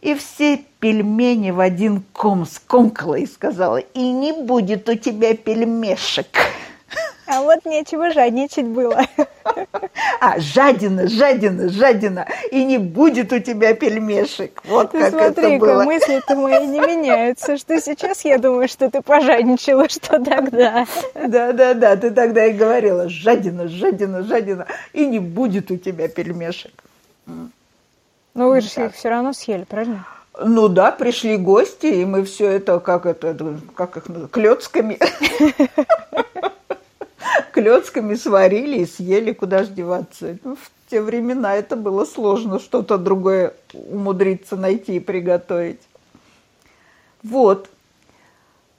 и 0.02 0.14
все 0.16 0.60
пельмени 0.80 1.52
в 1.52 1.60
один 1.60 2.04
ком 2.14 2.46
скомкала 2.46 3.16
и 3.16 3.26
сказала, 3.26 3.78
и 3.78 4.12
не 4.12 4.34
будет 4.34 4.88
у 4.90 4.96
тебя 4.96 5.36
пельмешек. 5.36 6.28
А 7.26 7.42
вот 7.42 7.66
нечего 7.66 8.12
жадничать 8.12 8.66
было. 8.66 9.02
А, 10.20 10.40
жадина, 10.40 11.08
жадина, 11.08 11.70
жадина. 11.70 12.28
И 12.52 12.64
не 12.64 12.78
будет 12.78 13.32
у 13.34 13.40
тебя 13.40 13.74
пельмешек. 13.74 14.62
Вот 14.66 14.92
ты 14.92 15.00
как 15.00 15.10
смотри, 15.10 15.56
это 15.56 15.66
было. 15.66 15.84
мысли-то 15.84 16.36
мои 16.36 16.66
не 16.68 16.80
меняются. 16.80 17.58
Что 17.58 17.80
сейчас 17.80 18.26
я 18.26 18.38
думаю, 18.38 18.68
что 18.68 18.90
ты 18.90 19.02
пожадничала, 19.02 19.90
что 19.90 20.20
тогда. 20.20 20.86
Да-да-да, 21.14 21.96
ты 21.96 22.12
тогда 22.12 22.46
и 22.46 22.54
говорила, 22.54 23.10
жадина, 23.10 23.68
жадина, 23.68 24.24
жадина. 24.24 24.68
И 24.94 25.06
не 25.06 25.20
будет 25.20 25.72
у 25.72 25.78
тебя 25.78 26.08
пельмешек. 26.08 26.74
Но 27.26 28.50
вы 28.50 28.62
же 28.62 28.68
их 28.68 28.96
все 28.96 29.10
равно 29.10 29.34
съели, 29.34 29.64
правильно? 29.64 30.06
Ну 30.42 30.68
да, 30.68 30.92
пришли 30.92 31.38
гости, 31.38 31.86
и 31.86 32.06
мы 32.06 32.24
все 32.24 32.48
это, 32.50 32.80
как 32.80 33.06
это, 33.06 33.36
как 33.76 33.98
их 33.98 34.08
называют, 34.08 34.32
клетками 34.32 34.98
клетками 37.54 38.16
сварили 38.16 38.80
и 38.80 38.86
съели, 38.86 39.32
куда 39.32 39.64
ж 39.64 39.68
деваться. 39.70 40.38
Ну, 40.44 40.56
в 40.56 40.72
те 40.90 41.02
времена 41.02 41.56
это 41.56 41.76
было 41.76 42.04
сложно 42.04 42.60
что-то 42.60 42.98
другое 42.98 43.54
умудриться 43.74 44.56
найти 44.58 44.98
и 44.98 45.00
приготовить. 45.00 45.80
Вот. 47.22 47.70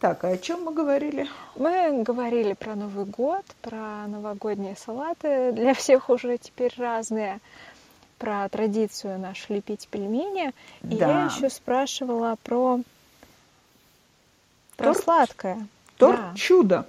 Так, 0.00 0.24
а 0.24 0.28
о 0.28 0.36
чем 0.36 0.64
мы 0.64 0.74
говорили? 0.74 1.26
Мы 1.56 2.02
говорили 2.02 2.52
про 2.52 2.74
Новый 2.74 3.06
год, 3.06 3.44
про 3.62 4.06
новогодние 4.06 4.76
салаты. 4.76 5.52
Для 5.52 5.72
всех 5.72 6.10
уже 6.10 6.36
теперь 6.36 6.74
разные. 6.76 7.40
Про 8.18 8.48
традицию 8.48 9.18
наш 9.18 9.48
лепить 9.48 9.88
пельмени. 9.88 10.52
И 10.82 10.96
да. 10.96 11.08
я 11.08 11.24
еще 11.26 11.48
спрашивала 11.48 12.36
про, 12.42 12.80
про 14.76 14.92
торт, 14.92 15.04
сладкое. 15.04 15.66
Торт 15.96 16.20
да. 16.20 16.32
чудо. 16.36 16.86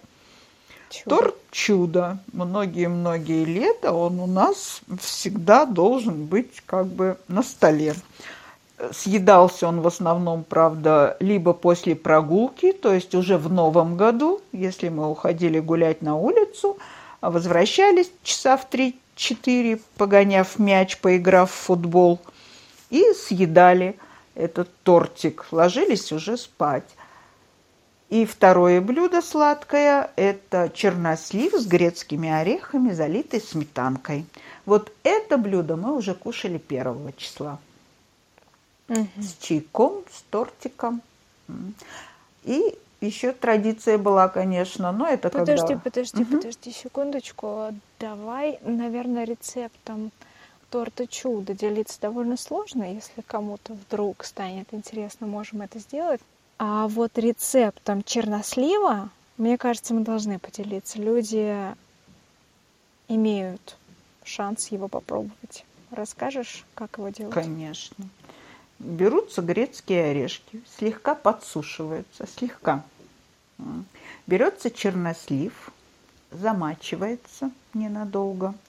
Чудо. 1.03 1.15
Торт 1.15 1.35
чудо. 1.51 2.17
Многие-многие 2.31 3.43
лета 3.43 3.91
он 3.91 4.19
у 4.19 4.27
нас 4.27 4.81
всегда 4.99 5.65
должен 5.65 6.25
быть 6.25 6.61
как 6.65 6.87
бы 6.87 7.17
на 7.27 7.43
столе. 7.43 7.95
Съедался 8.91 9.67
он 9.67 9.81
в 9.81 9.87
основном, 9.87 10.43
правда, 10.43 11.17
либо 11.19 11.53
после 11.53 11.95
прогулки, 11.95 12.71
то 12.73 12.93
есть 12.93 13.15
уже 13.15 13.37
в 13.37 13.51
новом 13.51 13.95
году, 13.95 14.41
если 14.51 14.89
мы 14.89 15.09
уходили 15.09 15.59
гулять 15.59 16.01
на 16.01 16.17
улицу, 16.17 16.77
а 17.21 17.31
возвращались 17.31 18.11
часа 18.23 18.57
в 18.57 18.69
3-4, 18.69 19.81
погоняв 19.97 20.59
мяч, 20.59 20.97
поиграв 20.97 21.51
в 21.51 21.55
футбол, 21.55 22.19
и 22.89 23.01
съедали 23.13 23.97
этот 24.35 24.69
тортик, 24.83 25.45
ложились 25.51 26.11
уже 26.11 26.37
спать. 26.37 26.83
И 28.09 28.25
второе 28.25 28.81
блюдо 28.81 29.21
сладкое– 29.21 30.11
это 30.15 30.71
чернослив 30.73 31.53
с 31.53 31.65
грецкими 31.65 32.29
орехами, 32.29 32.91
залитый 32.91 33.41
сметанкой. 33.41 34.25
Вот 34.65 34.91
это 35.03 35.37
блюдо 35.37 35.75
мы 35.75 35.95
уже 35.95 36.13
кушали 36.13 36.59
первого 36.59 37.13
числа. 37.13 37.59
Угу. 38.89 39.07
С 39.17 39.37
чайком, 39.41 40.03
с 40.11 40.21
тортиком. 40.29 41.01
И 42.43 42.77
еще 43.01 43.31
традиция 43.31 43.97
была, 43.97 44.29
конечно, 44.29 44.91
но 44.91 45.07
это 45.07 45.29
подожди, 45.29 45.67
когда... 45.67 45.79
Подожди, 45.79 46.21
угу. 46.21 46.37
подожди, 46.37 46.71
секундочку. 46.71 47.69
Давай, 47.99 48.59
наверное, 48.61 49.23
рецептом 49.23 50.11
торта 50.69 51.07
чудо 51.07 51.53
делиться 51.53 51.99
довольно 51.99 52.37
сложно. 52.37 52.83
Если 52.83 53.21
кому-то 53.21 53.73
вдруг 53.73 54.23
станет 54.23 54.73
интересно, 54.73 55.25
можем 55.25 55.61
это 55.61 55.79
сделать. 55.79 56.21
А 56.57 56.87
вот 56.87 57.17
рецептом 57.17 58.03
чернослива, 58.03 59.09
мне 59.37 59.57
кажется, 59.57 59.93
мы 59.93 60.01
должны 60.01 60.39
поделиться. 60.39 60.99
Люди 60.99 61.75
имеют 63.07 63.77
шанс 64.23 64.69
его 64.69 64.87
попробовать. 64.87 65.65
Расскажешь, 65.91 66.65
как 66.73 66.97
его 66.97 67.09
делать? 67.09 67.33
Конечно. 67.33 68.07
Берутся 68.79 69.41
грецкие 69.41 70.11
орешки, 70.11 70.61
слегка 70.77 71.15
подсушиваются, 71.15 72.27
слегка. 72.27 72.83
Берется 74.27 74.69
чернослив, 74.69 75.71
замачивается 76.31 77.51
ненадолго– 77.73 78.53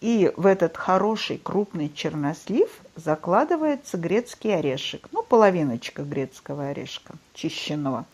и 0.00 0.32
в 0.36 0.46
этот 0.46 0.76
хороший 0.76 1.38
крупный 1.38 1.90
чернослив 1.94 2.70
закладывается 3.04 3.96
грецкий 3.96 4.56
орешек. 4.56 5.08
Ну, 5.12 5.22
половиночка 5.22 6.02
грецкого 6.02 6.68
орешка, 6.68 7.14
чищенного. 7.34 8.04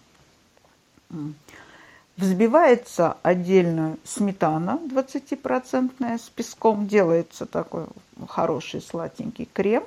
Взбивается 2.16 3.18
отдельно 3.22 3.98
сметана 4.04 4.80
20% 4.90 6.18
с 6.18 6.28
песком, 6.30 6.86
делается 6.86 7.44
такой 7.44 7.86
хороший 8.28 8.80
сладенький 8.80 9.48
крем. 9.52 9.84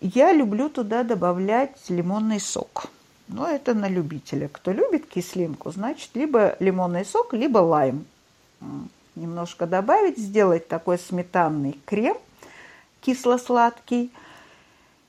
Я 0.00 0.32
люблю 0.32 0.68
туда 0.70 1.02
добавлять 1.02 1.78
лимонный 1.88 2.40
сок. 2.40 2.88
Но 3.28 3.46
это 3.46 3.74
на 3.74 3.88
любителя. 3.88 4.48
Кто 4.48 4.72
любит 4.72 5.06
кислинку, 5.06 5.70
значит, 5.70 6.10
либо 6.14 6.56
лимонный 6.60 7.04
сок, 7.04 7.34
либо 7.34 7.58
лайм. 7.58 8.04
Немножко 9.14 9.66
добавить, 9.66 10.18
сделать 10.18 10.66
такой 10.66 10.98
сметанный 10.98 11.78
крем 11.84 12.16
кисло-сладкий. 13.02 14.10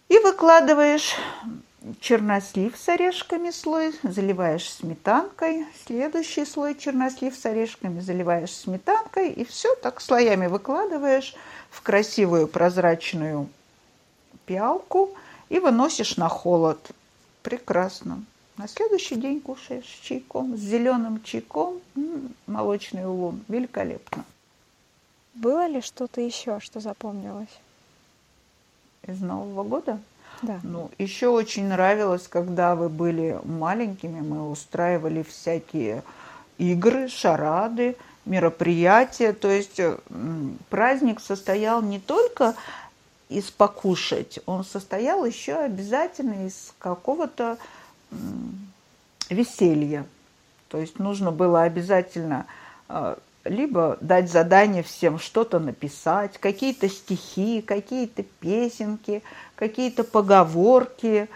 И 0.10 0.20
выкладываешь 0.20 1.16
чернослив 2.00 2.78
с 2.78 2.90
орешками 2.90 3.52
слой, 3.52 3.94
заливаешь 4.04 4.70
сметанкой, 4.70 5.66
следующий 5.86 6.46
слой 6.46 6.76
чернослив 6.76 7.36
с 7.36 7.46
орешками 7.46 8.00
заливаешь 8.00 8.52
сметанкой, 8.52 9.32
и 9.32 9.44
все 9.44 9.76
так 9.76 10.02
слоями 10.02 10.48
выкладываешь 10.48 11.36
в 11.70 11.82
красивую 11.82 12.48
прозрачную 12.48 13.50
пиалку 14.46 15.14
и 15.50 15.60
выносишь 15.60 16.18
на 16.18 16.30
холод. 16.30 16.92
Прекрасно. 17.42 18.24
На 18.56 18.68
следующий 18.68 19.16
день 19.16 19.42
кушаешь 19.42 20.00
чайком, 20.04 20.56
с 20.56 20.60
зеленым 20.60 21.22
чайком, 21.24 21.82
молочный 22.46 23.06
улун. 23.06 23.44
Великолепно. 23.48 24.26
Было 25.34 25.68
ли 25.68 25.82
что-то 25.82 26.22
еще, 26.22 26.60
что 26.60 26.80
запомнилось? 26.80 27.50
Из 29.08 29.20
Нового 29.22 29.64
года? 29.64 30.00
Да. 30.42 30.60
Ну, 30.64 30.92
еще 30.98 31.30
очень 31.30 31.68
нравилось, 31.68 32.28
когда 32.28 32.76
вы 32.76 32.90
были 32.90 33.40
маленькими, 33.44 34.22
мы 34.22 34.50
устраивали 34.50 35.24
всякие 35.24 36.04
игры, 36.58 37.08
шарады, 37.08 37.96
мероприятия. 38.26 39.34
То 39.34 39.50
есть 39.50 39.80
праздник 40.70 41.20
состоял 41.20 41.82
не 41.82 42.00
только 42.00 42.56
из 43.30 43.50
покушать, 43.52 44.40
он 44.46 44.64
состоял 44.64 45.26
еще 45.26 45.56
обязательно 45.56 46.46
из 46.46 46.74
какого-то 46.78 47.58
веселья. 49.30 50.06
То 50.68 50.78
есть 50.78 51.00
нужно 51.00 51.32
было 51.32 51.64
обязательно 51.64 52.46
а, 52.88 53.18
либо 53.46 53.98
дать 54.02 54.32
задание 54.32 54.84
всем 54.84 55.20
что-то 55.20 55.60
написать, 55.60 56.38
какие-то 56.38 56.90
стихи, 56.90 57.62
какие-то 57.62 58.24
песенки, 58.24 59.22
какие-то 59.56 60.04
поговорки, 60.04 61.28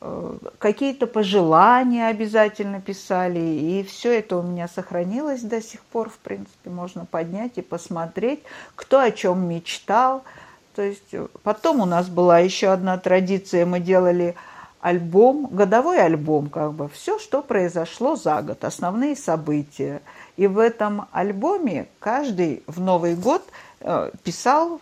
э, 0.00 0.38
какие-то 0.58 1.06
пожелания 1.06 2.08
обязательно 2.08 2.80
писали. 2.80 3.40
И 3.40 3.82
все 3.82 4.18
это 4.18 4.36
у 4.36 4.42
меня 4.42 4.68
сохранилось 4.68 5.42
до 5.42 5.60
сих 5.60 5.80
пор, 5.82 6.10
в 6.10 6.18
принципе, 6.18 6.70
можно 6.70 7.04
поднять 7.04 7.58
и 7.58 7.62
посмотреть, 7.62 8.42
кто 8.76 9.00
о 9.00 9.10
чем 9.10 9.48
мечтал. 9.48 10.22
То 10.76 10.82
есть 10.82 11.12
э, 11.12 11.26
потом 11.42 11.80
у 11.80 11.86
нас 11.86 12.08
была 12.08 12.38
еще 12.38 12.68
одна 12.68 12.98
традиция, 12.98 13.66
мы 13.66 13.80
делали 13.80 14.36
альбом, 14.80 15.48
годовой 15.50 16.00
альбом, 16.00 16.48
как 16.48 16.72
бы, 16.72 16.88
все, 16.88 17.18
что 17.18 17.42
произошло 17.42 18.16
за 18.16 18.42
год, 18.42 18.64
основные 18.64 19.16
события– 19.16 20.02
и 20.38 20.46
в 20.46 20.58
этом 20.58 21.08
альбоме 21.10 21.88
каждый 21.98 22.62
в 22.68 22.80
Новый 22.80 23.16
год 23.16 23.44
э, 23.80 24.10
писал 24.22 24.80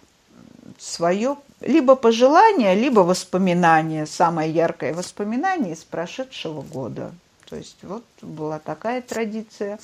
свое 0.78 1.38
либо 1.62 1.96
пожелание, 1.96 2.74
либо 2.74 3.00
воспоминание, 3.00 4.04
самое 4.04 4.52
яркое 4.52 4.92
воспоминание 4.92 5.72
из 5.72 5.82
прошедшего 5.82 6.60
года. 6.60 7.10
То 7.48 7.56
есть 7.56 7.78
вот 7.82 8.04
была 8.20 8.58
такая 8.58 9.00
традиция. 9.00 9.78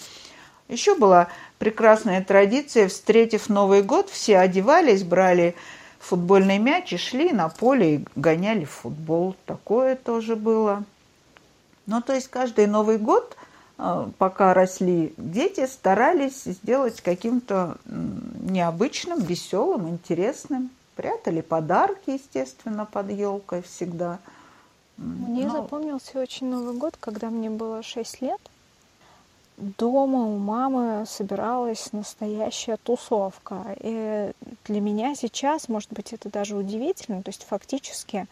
Еще 0.69 0.95
была 0.95 1.29
прекрасная 1.59 2.23
традиция, 2.23 2.89
встретив 2.89 3.49
Новый 3.49 3.83
год, 3.83 4.11
все 4.11 4.37
одевались, 4.37 5.05
брали 5.05 5.55
футбольный 6.03 6.59
мяч 6.59 6.93
и 6.93 6.97
шли 6.97 7.33
на 7.33 7.49
поле 7.49 7.95
и 7.95 8.05
гоняли 8.17 8.65
футбол. 8.65 9.37
Такое 9.47 9.95
тоже 9.95 10.35
было. 10.37 10.85
Ну, 11.87 12.03
то 12.03 12.13
есть 12.13 12.29
каждый 12.29 12.67
Новый 12.67 12.99
год 12.99 13.37
а, 13.79 14.11
пока 14.19 14.53
росли 14.53 15.15
дети, 15.17 15.67
старались 15.67 16.45
сделать 16.45 17.01
каким-то 17.01 17.77
необычным, 17.85 19.21
веселым, 19.21 19.89
интересным. 19.89 20.71
Прятали 20.97 21.41
подарки, 21.41 22.11
естественно, 22.11 22.85
под 22.85 23.11
елкой 23.11 23.63
всегда. 23.63 24.19
Мне 24.99 25.47
Но... 25.47 25.63
запомнился 25.63 26.21
очень 26.21 26.49
Новый 26.49 26.77
год, 26.77 26.97
когда 27.01 27.31
мне 27.31 27.49
было 27.49 27.83
6 27.83 28.21
лет. 28.21 28.41
Дома 29.57 30.27
у 30.27 30.39
мамы 30.39 31.05
собиралась 31.07 31.93
настоящая 31.93 32.79
тусовка. 32.79 33.77
И 33.81 34.33
для 34.65 34.81
меня 34.81 35.15
сейчас, 35.15 35.69
может 35.69 35.93
быть, 35.93 36.13
это 36.13 36.31
даже 36.31 36.57
удивительно. 36.57 37.23
То 37.23 37.29
есть 37.29 37.45
фактически 37.45 38.27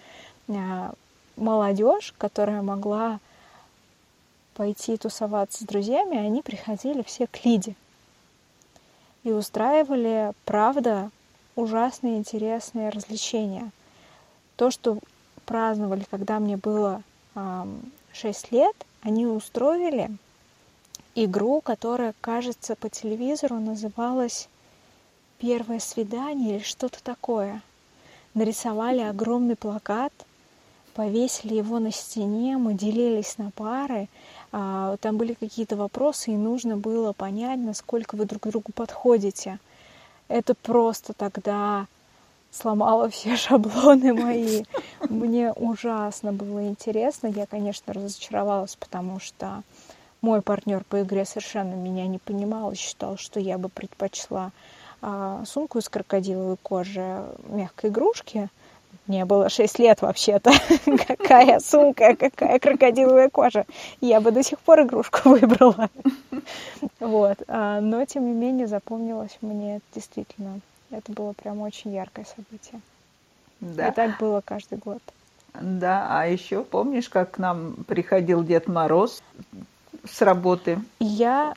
а, 0.48 0.92
молодежь, 1.36 2.14
которая 2.18 2.62
могла 2.62 3.20
пойти 4.54 4.96
тусоваться 4.96 5.62
с 5.62 5.66
друзьями, 5.66 6.18
они 6.18 6.42
приходили 6.42 7.02
все 7.02 7.26
к 7.26 7.44
Лиде. 7.44 7.74
И 9.22 9.32
устраивали, 9.32 10.32
правда, 10.44 11.10
ужасные 11.54 12.18
интересные 12.18 12.88
развлечения. 12.88 13.70
То, 14.56 14.70
что 14.70 14.98
праздновали, 15.44 16.04
когда 16.10 16.38
мне 16.38 16.56
было 16.56 17.02
э, 17.34 17.66
6 18.12 18.52
лет, 18.52 18.74
они 19.02 19.26
устроили 19.26 20.10
игру, 21.24 21.60
которая, 21.60 22.14
кажется, 22.20 22.76
по 22.76 22.88
телевизору 22.88 23.56
называлась 23.56 24.48
«Первое 25.38 25.78
свидание» 25.78 26.56
или 26.56 26.62
что-то 26.62 27.02
такое. 27.02 27.62
Нарисовали 28.34 29.00
огромный 29.00 29.56
плакат, 29.56 30.12
повесили 30.94 31.54
его 31.54 31.78
на 31.78 31.92
стене, 31.92 32.56
мы 32.58 32.74
делились 32.74 33.38
на 33.38 33.50
пары, 33.50 34.08
а, 34.52 34.96
там 34.98 35.16
были 35.16 35.34
какие-то 35.34 35.76
вопросы, 35.76 36.32
и 36.32 36.36
нужно 36.36 36.76
было 36.76 37.12
понять, 37.12 37.58
насколько 37.58 38.16
вы 38.16 38.24
друг 38.24 38.42
к 38.42 38.48
другу 38.48 38.72
подходите. 38.72 39.58
Это 40.28 40.54
просто 40.54 41.12
тогда 41.12 41.86
сломало 42.50 43.08
все 43.08 43.36
шаблоны 43.36 44.14
мои. 44.14 44.64
Мне 45.08 45.52
ужасно 45.52 46.32
было 46.32 46.68
интересно. 46.68 47.28
Я, 47.28 47.46
конечно, 47.46 47.92
разочаровалась, 47.92 48.76
потому 48.76 49.20
что 49.20 49.62
мой 50.22 50.42
партнер 50.42 50.84
по 50.84 51.02
игре 51.02 51.24
совершенно 51.24 51.74
меня 51.74 52.06
не 52.06 52.18
понимал 52.18 52.72
и 52.72 52.76
считал, 52.76 53.16
что 53.16 53.40
я 53.40 53.58
бы 53.58 53.68
предпочла 53.68 54.52
а, 55.02 55.44
сумку 55.46 55.78
из 55.78 55.88
крокодиловой 55.88 56.56
кожи 56.62 57.24
мягкой 57.48 57.90
игрушки, 57.90 58.48
мне 59.06 59.24
было 59.24 59.48
6 59.48 59.78
лет 59.80 60.02
вообще-то. 60.02 60.52
какая 61.06 61.58
сумка, 61.58 62.14
какая 62.14 62.58
крокодиловая 62.58 63.28
кожа. 63.28 63.66
Я 64.00 64.20
бы 64.20 64.30
до 64.30 64.42
сих 64.42 64.60
пор 64.60 64.82
игрушку 64.82 65.30
выбрала. 65.30 65.90
вот. 67.00 67.38
А, 67.48 67.80
но, 67.80 68.04
тем 68.04 68.26
не 68.26 68.32
менее, 68.32 68.66
запомнилось 68.66 69.36
мне 69.40 69.80
действительно. 69.94 70.60
Это 70.90 71.12
было 71.12 71.32
прям 71.32 71.60
очень 71.62 71.92
яркое 71.92 72.24
событие. 72.24 72.80
Да. 73.60 73.88
И 73.88 73.94
так 73.94 74.18
было 74.18 74.42
каждый 74.44 74.78
год. 74.78 75.02
Да, 75.60 76.06
а 76.08 76.26
еще 76.26 76.62
помнишь, 76.62 77.08
как 77.08 77.32
к 77.32 77.38
нам 77.38 77.74
приходил 77.88 78.44
Дед 78.44 78.68
Мороз 78.68 79.22
с 80.04 80.22
работы? 80.22 80.78
Я 80.98 81.54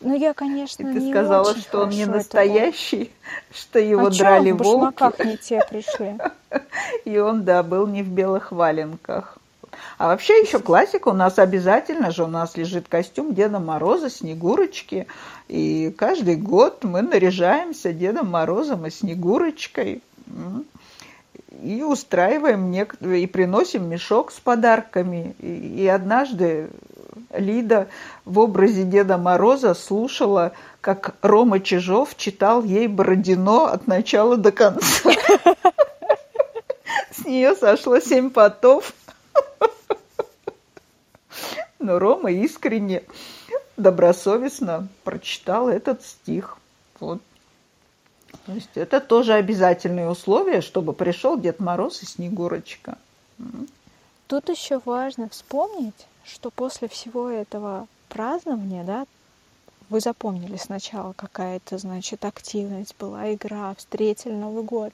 ну, 0.00 0.14
я, 0.14 0.34
конечно, 0.34 0.82
И 0.82 0.92
ты 0.92 1.00
не 1.00 1.10
сказала, 1.10 1.50
очень 1.50 1.62
что 1.62 1.82
он 1.82 1.88
не 1.88 2.04
настоящий, 2.04 3.02
этого. 3.02 3.14
что 3.50 3.78
его 3.78 4.06
а 4.06 4.10
драли 4.10 4.50
в 4.52 4.58
волки. 4.58 5.26
не 5.26 5.36
те 5.36 5.60
пришли. 5.68 6.18
И 7.04 7.18
он, 7.18 7.44
да, 7.44 7.62
был 7.62 7.86
не 7.86 8.02
в 8.02 8.08
белых 8.08 8.52
валенках. 8.52 9.38
А 9.98 10.08
вообще 10.08 10.40
еще 10.40 10.58
классика 10.58 11.08
у 11.08 11.12
нас 11.12 11.38
обязательно 11.38 12.10
же 12.10 12.24
у 12.24 12.28
нас 12.28 12.56
лежит 12.56 12.86
костюм 12.88 13.34
Деда 13.34 13.58
Мороза, 13.58 14.10
Снегурочки. 14.10 15.06
И 15.48 15.94
каждый 15.96 16.36
год 16.36 16.84
мы 16.84 17.02
наряжаемся 17.02 17.92
Дедом 17.92 18.30
Морозом 18.30 18.86
и 18.86 18.90
Снегурочкой. 18.90 20.02
И 21.62 21.82
устраиваем 21.82 22.70
некоторые, 22.70 23.24
и 23.24 23.26
приносим 23.26 23.88
мешок 23.88 24.32
с 24.32 24.40
подарками. 24.40 25.34
И, 25.38 25.82
и 25.84 25.86
однажды 25.86 26.70
Лида 27.32 27.88
в 28.24 28.38
образе 28.38 28.84
Деда 28.84 29.18
Мороза 29.18 29.74
слушала, 29.74 30.52
как 30.80 31.14
Рома 31.22 31.60
Чижов 31.60 32.16
читал 32.16 32.62
ей 32.62 32.86
Бородино 32.88 33.66
от 33.66 33.86
начала 33.86 34.36
до 34.36 34.52
конца. 34.52 35.10
С 37.10 37.24
нее 37.24 37.54
сошло 37.54 37.98
семь 38.00 38.30
потов. 38.30 38.92
Но 41.78 41.98
Рома 41.98 42.30
искренне, 42.30 43.02
добросовестно 43.76 44.88
прочитал 45.04 45.68
этот 45.68 46.02
стих. 46.02 46.58
Вот. 47.00 47.20
То 48.44 48.52
есть 48.52 48.70
это 48.74 49.00
тоже 49.00 49.34
обязательное 49.34 50.08
условие, 50.08 50.60
чтобы 50.60 50.92
пришел 50.92 51.38
Дед 51.38 51.60
Мороз 51.60 52.02
и 52.02 52.06
Снегурочка. 52.06 52.98
Тут 54.26 54.48
еще 54.48 54.80
важно 54.84 55.28
вспомнить, 55.28 56.06
что 56.24 56.50
после 56.50 56.88
всего 56.88 57.30
этого 57.30 57.86
празднования, 58.08 58.84
да, 58.84 59.06
вы 59.88 60.00
запомнили 60.00 60.56
сначала 60.56 61.12
какая-то, 61.12 61.78
значит, 61.78 62.24
активность 62.24 62.96
была, 62.98 63.32
игра, 63.32 63.74
встретили 63.76 64.32
Новый 64.32 64.64
год, 64.64 64.92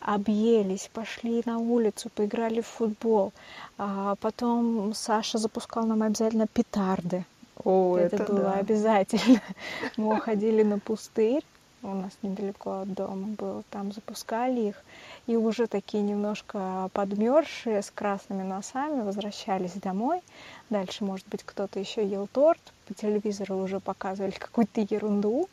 объелись, 0.00 0.90
пошли 0.92 1.42
на 1.46 1.58
улицу, 1.58 2.10
поиграли 2.14 2.60
в 2.60 2.66
футбол. 2.66 3.32
А 3.78 4.16
потом 4.16 4.94
Саша 4.94 5.38
запускал 5.38 5.86
нам 5.86 6.02
обязательно 6.02 6.46
петарды. 6.46 7.24
О, 7.64 7.96
это, 7.96 8.16
это 8.16 8.32
было 8.32 8.42
да. 8.42 8.52
обязательно. 8.54 9.40
Мы 9.96 10.16
уходили 10.16 10.62
на 10.62 10.78
пустырь, 10.78 11.44
у 11.82 11.94
нас 11.94 12.12
недалеко 12.22 12.80
от 12.80 12.92
дома 12.92 13.28
был, 13.28 13.62
там 13.70 13.92
запускали 13.92 14.60
их, 14.60 14.82
и 15.26 15.36
уже 15.36 15.66
такие 15.66 16.02
немножко 16.02 16.90
подмерзшие 16.92 17.82
с 17.82 17.90
красными 17.90 18.42
носами 18.42 19.02
возвращались 19.02 19.72
домой. 19.74 20.22
Дальше, 20.70 21.04
может 21.04 21.26
быть, 21.28 21.42
кто-то 21.44 21.78
еще 21.78 22.06
ел 22.06 22.26
торт, 22.26 22.60
по 22.86 22.94
телевизору 22.94 23.56
уже 23.56 23.80
показывали 23.80 24.30
какую-то 24.38 24.80
ерунду. 24.80 25.48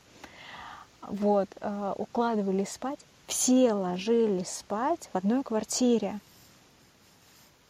Вот, 1.01 1.49
э, 1.59 1.93
укладывались 1.97 2.69
спать, 2.69 2.99
все 3.27 3.73
ложились 3.73 4.49
спать 4.49 5.09
в 5.11 5.17
одной 5.17 5.43
квартире. 5.43 6.19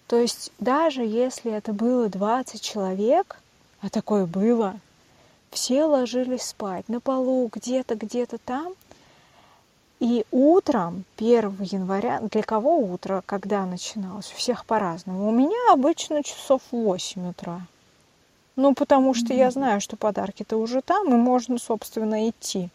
То 0.07 0.17
есть 0.17 0.51
даже 0.59 1.01
если 1.01 1.51
это 1.51 1.73
было 1.73 2.09
20 2.09 2.61
человек, 2.61 3.39
а 3.81 3.89
такое 3.89 4.25
было, 4.25 4.75
все 5.53 5.85
ложились 5.85 6.43
спать 6.43 6.89
на 6.89 6.99
полу, 6.99 7.49
где-то, 7.51 7.95
где-то 7.95 8.37
там. 8.37 8.73
И 9.99 10.25
утром, 10.31 11.05
1 11.17 11.57
января, 11.61 12.19
для 12.19 12.43
кого 12.43 12.77
утро, 12.77 13.23
когда 13.25 13.65
начиналось? 13.65 14.31
У 14.33 14.35
всех 14.35 14.65
по-разному. 14.65 15.29
У 15.29 15.31
меня 15.31 15.71
обычно 15.71 16.23
часов 16.23 16.61
8 16.71 17.29
утра. 17.29 17.61
Ну, 18.55 18.73
потому 18.73 19.13
что 19.13 19.33
я 19.33 19.49
знаю, 19.49 19.79
что 19.79 19.95
подарки-то 19.95 20.57
уже 20.57 20.81
там, 20.81 21.13
и 21.13 21.15
можно, 21.15 21.57
собственно, 21.57 22.29
идти. 22.29 22.69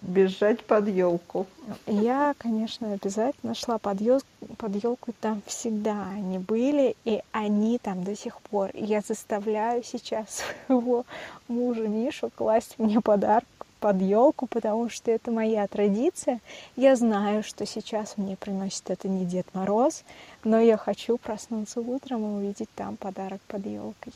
Бежать 0.00 0.64
под 0.64 0.88
елку. 0.88 1.46
Я, 1.86 2.34
конечно, 2.38 2.92
обязательно 2.92 3.54
шла 3.54 3.78
под, 3.78 4.00
ел... 4.00 4.20
под 4.56 4.82
елку, 4.82 5.12
там 5.20 5.42
всегда 5.46 6.08
они 6.14 6.38
были, 6.38 6.96
и 7.04 7.20
они 7.32 7.78
там 7.78 8.02
до 8.02 8.16
сих 8.16 8.40
пор. 8.40 8.70
И 8.70 8.84
я 8.84 9.00
заставляю 9.00 9.82
сейчас 9.84 10.42
своего 10.66 11.04
мужа 11.48 11.86
Мишу 11.86 12.30
класть 12.34 12.78
мне 12.78 13.00
подарок 13.00 13.44
под 13.80 14.00
елку, 14.00 14.46
потому 14.46 14.88
что 14.88 15.10
это 15.10 15.30
моя 15.30 15.66
традиция. 15.66 16.40
Я 16.76 16.96
знаю, 16.96 17.42
что 17.42 17.66
сейчас 17.66 18.16
мне 18.16 18.36
приносит 18.36 18.88
это 18.90 19.08
не 19.08 19.26
Дед 19.26 19.46
Мороз, 19.54 20.04
но 20.44 20.60
я 20.60 20.76
хочу 20.76 21.18
проснуться 21.18 21.80
утром 21.80 22.22
и 22.22 22.36
увидеть 22.38 22.70
там 22.76 22.96
подарок 22.96 23.40
под 23.46 23.66
елкой. 23.66 24.12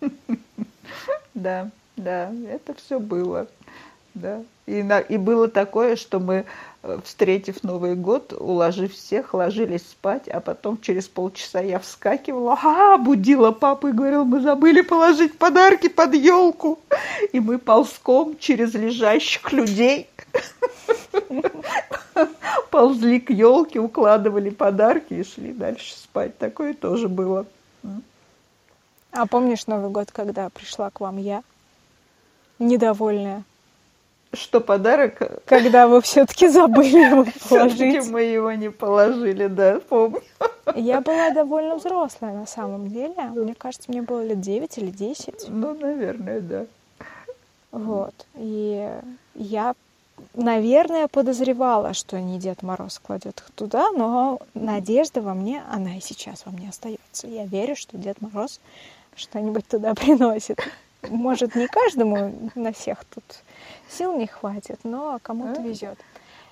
Да, 1.34 1.70
да, 1.96 2.32
это 2.48 2.74
все 2.74 2.98
было. 2.98 3.46
Да. 4.20 4.42
И, 4.66 4.82
на, 4.82 4.98
и 4.98 5.16
было 5.16 5.48
такое, 5.48 5.96
что 5.96 6.18
мы, 6.18 6.44
э, 6.82 6.98
встретив 7.04 7.62
Новый 7.62 7.94
год, 7.94 8.32
уложив 8.32 8.92
всех, 8.92 9.32
ложились 9.32 9.82
спать, 9.82 10.28
а 10.28 10.40
потом 10.40 10.78
через 10.80 11.08
полчаса 11.08 11.60
я 11.60 11.78
вскакивала, 11.78 12.58
а, 12.62 12.98
будила 12.98 13.52
папу 13.52 13.88
и 13.88 13.92
говорила, 13.92 14.24
мы 14.24 14.40
забыли 14.40 14.82
положить 14.82 15.38
подарки 15.38 15.88
под 15.88 16.14
елку. 16.14 16.78
И 17.32 17.40
мы 17.40 17.58
ползком 17.58 18.36
через 18.38 18.74
лежащих 18.74 19.52
людей 19.52 20.08
ползли 22.70 23.20
к 23.20 23.30
елке, 23.30 23.78
укладывали 23.78 24.50
подарки 24.50 25.14
и 25.14 25.24
шли 25.24 25.52
дальше 25.52 25.96
спать. 25.96 26.36
Такое 26.38 26.74
тоже 26.74 27.08
было. 27.08 27.46
А 29.12 29.26
помнишь 29.26 29.66
Новый 29.66 29.90
год, 29.90 30.10
когда 30.12 30.50
пришла 30.50 30.90
к 30.90 31.00
вам 31.00 31.16
я, 31.16 31.42
недовольная? 32.58 33.44
Что 34.32 34.60
подарок? 34.60 35.42
Когда 35.46 35.88
вы 35.88 36.02
все-таки 36.02 36.48
забыли 36.48 36.98
его 36.98 37.24
положить. 37.48 38.10
мы 38.10 38.22
его 38.22 38.52
не 38.52 38.70
положили, 38.70 39.46
да, 39.46 39.80
помню. 39.88 40.20
Я 40.74 41.00
была 41.00 41.30
довольно 41.30 41.76
взрослая 41.76 42.34
на 42.34 42.46
самом 42.46 42.88
деле. 42.88 43.14
Мне 43.34 43.54
кажется, 43.54 43.90
мне 43.90 44.02
было 44.02 44.22
лет 44.22 44.40
9 44.40 44.78
или 44.78 44.90
10. 44.90 45.46
Ну, 45.48 45.74
наверное, 45.74 46.40
да. 46.40 46.66
Вот. 47.70 48.14
И 48.34 48.90
я, 49.34 49.74
наверное, 50.34 51.08
подозревала, 51.08 51.94
что 51.94 52.20
не 52.20 52.38
Дед 52.38 52.62
Мороз 52.62 52.98
кладет 52.98 53.40
их 53.40 53.50
туда, 53.54 53.90
но 53.92 54.40
надежда 54.52 55.22
во 55.22 55.34
мне, 55.34 55.62
она 55.70 55.96
и 55.96 56.00
сейчас 56.00 56.44
во 56.44 56.52
мне 56.52 56.68
остается. 56.68 57.26
Я 57.26 57.46
верю, 57.46 57.76
что 57.76 57.96
Дед 57.96 58.20
Мороз 58.20 58.60
что-нибудь 59.16 59.66
туда 59.66 59.94
приносит. 59.94 60.60
Может, 61.08 61.54
не 61.54 61.66
каждому 61.66 62.50
на 62.54 62.72
всех 62.72 63.04
тут 63.04 63.24
сил 63.90 64.16
не 64.16 64.26
хватит, 64.26 64.80
но 64.84 65.18
кому-то 65.22 65.60
везет. 65.60 65.98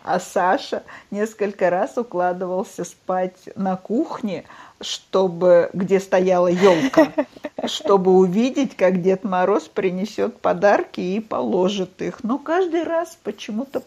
А 0.05 0.21
Саша 0.21 0.85
несколько 1.11 1.69
раз 1.69 1.99
укладывался 1.99 2.85
спать 2.85 3.49
на 3.57 3.77
кухне, 3.77 4.45
чтобы, 4.81 5.69
где 5.73 5.99
стояла 5.99 6.47
елка, 6.47 7.13
чтобы 7.67 8.13
увидеть, 8.13 8.77
как 8.77 9.03
Дед 9.03 9.25
Мороз 9.25 9.65
принесет 9.65 10.39
подарки 10.41 11.01
и 11.01 11.19
положит 11.19 12.01
их. 12.03 12.23
Но 12.23 12.39
каждый 12.39 12.85
раз 12.85 13.19
почему-то 13.25 13.83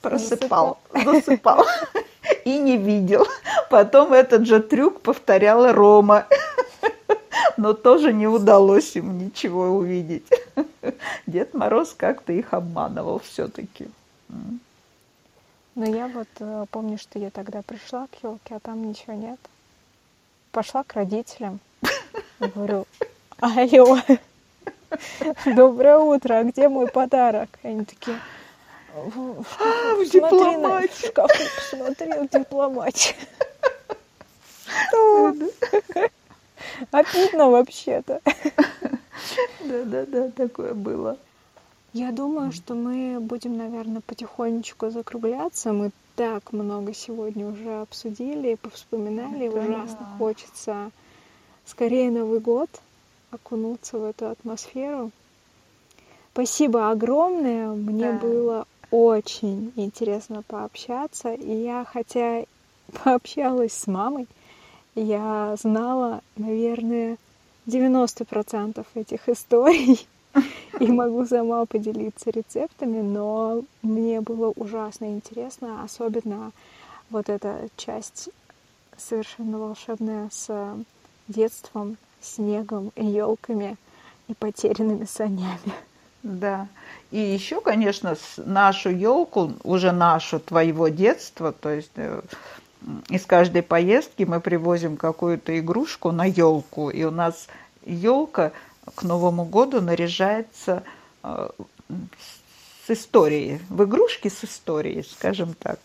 просыпал, 0.00 0.78
засыпал 0.94 1.66
и 2.46 2.58
не 2.58 2.78
видел. 2.78 3.26
Потом 3.68 4.14
этот 4.14 4.46
же 4.46 4.60
трюк 4.60 5.02
повторяла 5.02 5.72
Рома 5.72 6.26
но 7.56 7.72
тоже 7.72 8.12
не 8.12 8.26
удалось 8.26 8.96
им 8.96 9.18
ничего 9.18 9.68
увидеть. 9.68 10.26
Дед 11.26 11.54
Мороз 11.54 11.94
как-то 11.96 12.32
их 12.32 12.52
обманывал 12.52 13.18
все-таки. 13.20 13.88
Но 15.74 15.84
я 15.84 16.06
вот 16.06 16.28
э, 16.38 16.66
помню, 16.70 16.98
что 16.98 17.18
я 17.18 17.30
тогда 17.30 17.62
пришла 17.62 18.06
к 18.06 18.22
елке, 18.22 18.54
а 18.54 18.60
там 18.60 18.88
ничего 18.88 19.14
нет. 19.14 19.40
Пошла 20.52 20.84
к 20.84 20.92
родителям. 20.94 21.58
Говорю, 22.38 22.86
алло, 23.40 23.98
доброе 25.46 25.98
утро, 25.98 26.38
а 26.38 26.44
где 26.44 26.68
мой 26.68 26.86
подарок? 26.86 27.48
Они 27.64 27.84
такие, 27.84 28.20
в, 28.94 29.44
а, 29.58 29.96
на 29.96 30.80
в 30.86 30.94
шкафу, 30.96 31.42
посмотри, 31.56 32.12
в 32.12 32.28
дипломате. 32.28 33.16
Обидно 36.92 37.50
вообще-то. 37.50 38.20
Да-да-да, 39.64 40.30
такое 40.30 40.74
было. 40.74 41.18
Я 41.92 42.10
думаю, 42.10 42.50
что 42.52 42.74
мы 42.74 43.20
будем, 43.20 43.56
наверное, 43.56 44.00
потихонечку 44.00 44.90
закругляться. 44.90 45.72
Мы 45.72 45.92
так 46.16 46.52
много 46.52 46.92
сегодня 46.92 47.46
уже 47.46 47.80
обсудили, 47.80 48.56
повспоминали. 48.56 49.48
Да. 49.48 49.60
Ужасно 49.60 50.06
хочется 50.18 50.90
скорее 51.64 52.10
Новый 52.10 52.40
год 52.40 52.68
окунуться 53.30 53.98
в 53.98 54.04
эту 54.04 54.28
атмосферу. 54.28 55.10
Спасибо 56.32 56.90
огромное. 56.90 57.68
Мне 57.68 58.12
да. 58.12 58.18
было 58.18 58.66
очень 58.90 59.72
интересно 59.76 60.42
пообщаться. 60.42 61.32
И 61.32 61.62
я, 61.62 61.84
хотя 61.84 62.44
пообщалась 63.04 63.72
с 63.72 63.86
мамой, 63.86 64.26
я 64.94 65.54
знала, 65.60 66.22
наверное, 66.36 67.18
90% 67.66 68.84
этих 68.94 69.28
историй 69.28 70.06
и 70.80 70.86
могу 70.86 71.24
сама 71.26 71.64
поделиться 71.66 72.30
рецептами, 72.30 73.00
но 73.00 73.62
мне 73.82 74.20
было 74.20 74.52
ужасно 74.56 75.06
интересно, 75.06 75.82
особенно 75.82 76.52
вот 77.10 77.28
эта 77.28 77.68
часть 77.76 78.30
совершенно 78.96 79.58
волшебная 79.58 80.28
с 80.30 80.76
детством, 81.28 81.96
снегом, 82.20 82.92
елками 82.96 83.76
и 84.28 84.34
потерянными 84.34 85.04
санями. 85.04 85.72
Да. 86.22 86.68
И 87.10 87.18
еще, 87.18 87.60
конечно, 87.60 88.16
нашу 88.38 88.90
елку, 88.90 89.52
уже 89.62 89.92
нашу 89.92 90.40
твоего 90.40 90.88
детства, 90.88 91.52
то 91.52 91.68
есть 91.68 91.90
э, 91.96 92.22
из 93.08 93.24
каждой 93.26 93.62
поездки 93.62 94.24
мы 94.24 94.40
привозим 94.40 94.96
какую-то 94.96 95.58
игрушку 95.58 96.12
на 96.12 96.24
елку, 96.24 96.90
и 96.90 97.04
у 97.04 97.10
нас 97.10 97.48
елка 97.84 98.52
к 98.94 99.02
Новому 99.02 99.44
году 99.44 99.80
наряжается 99.80 100.82
э, 101.22 101.48
с 102.86 102.90
историей, 102.90 103.60
в 103.68 103.84
игрушке 103.84 104.30
с 104.30 104.44
историей, 104.44 105.02
скажем 105.02 105.54
так. 105.54 105.78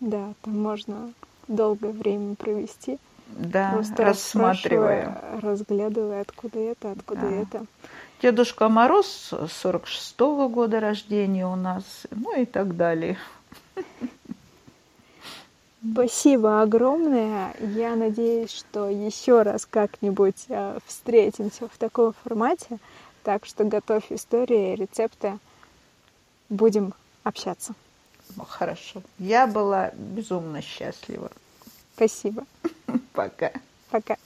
Да, 0.00 0.34
там 0.42 0.60
можно 0.60 1.12
долгое 1.48 1.92
время 1.92 2.34
провести. 2.34 2.98
Да, 3.26 3.72
Просто 3.72 4.04
рассматривая. 4.04 5.38
Разглядывая, 5.42 6.20
откуда 6.20 6.58
это, 6.58 6.92
откуда 6.92 7.20
да. 7.20 7.30
это. 7.30 7.66
Дедушка 8.22 8.68
Мороз 8.68 9.30
46-го 9.32 10.48
года 10.48 10.80
рождения 10.80 11.46
у 11.46 11.56
нас, 11.56 11.84
ну 12.10 12.40
и 12.40 12.44
так 12.44 12.76
далее. 12.76 13.18
Спасибо 15.92 16.62
огромное. 16.62 17.54
Я 17.60 17.94
надеюсь, 17.94 18.50
что 18.50 18.88
еще 18.88 19.42
раз 19.42 19.66
как-нибудь 19.66 20.46
э, 20.48 20.78
встретимся 20.86 21.68
в 21.68 21.76
таком 21.76 22.14
формате. 22.24 22.78
Так 23.22 23.44
что 23.44 23.64
готовь 23.64 24.10
истории, 24.10 24.76
рецепты. 24.76 25.38
Будем 26.48 26.94
общаться. 27.22 27.74
Хорошо. 28.48 29.02
Я 29.18 29.46
была 29.46 29.90
безумно 29.94 30.62
счастлива. 30.62 31.30
Спасибо. 31.94 32.44
Пока. 33.12 33.52
Пока. 33.90 34.16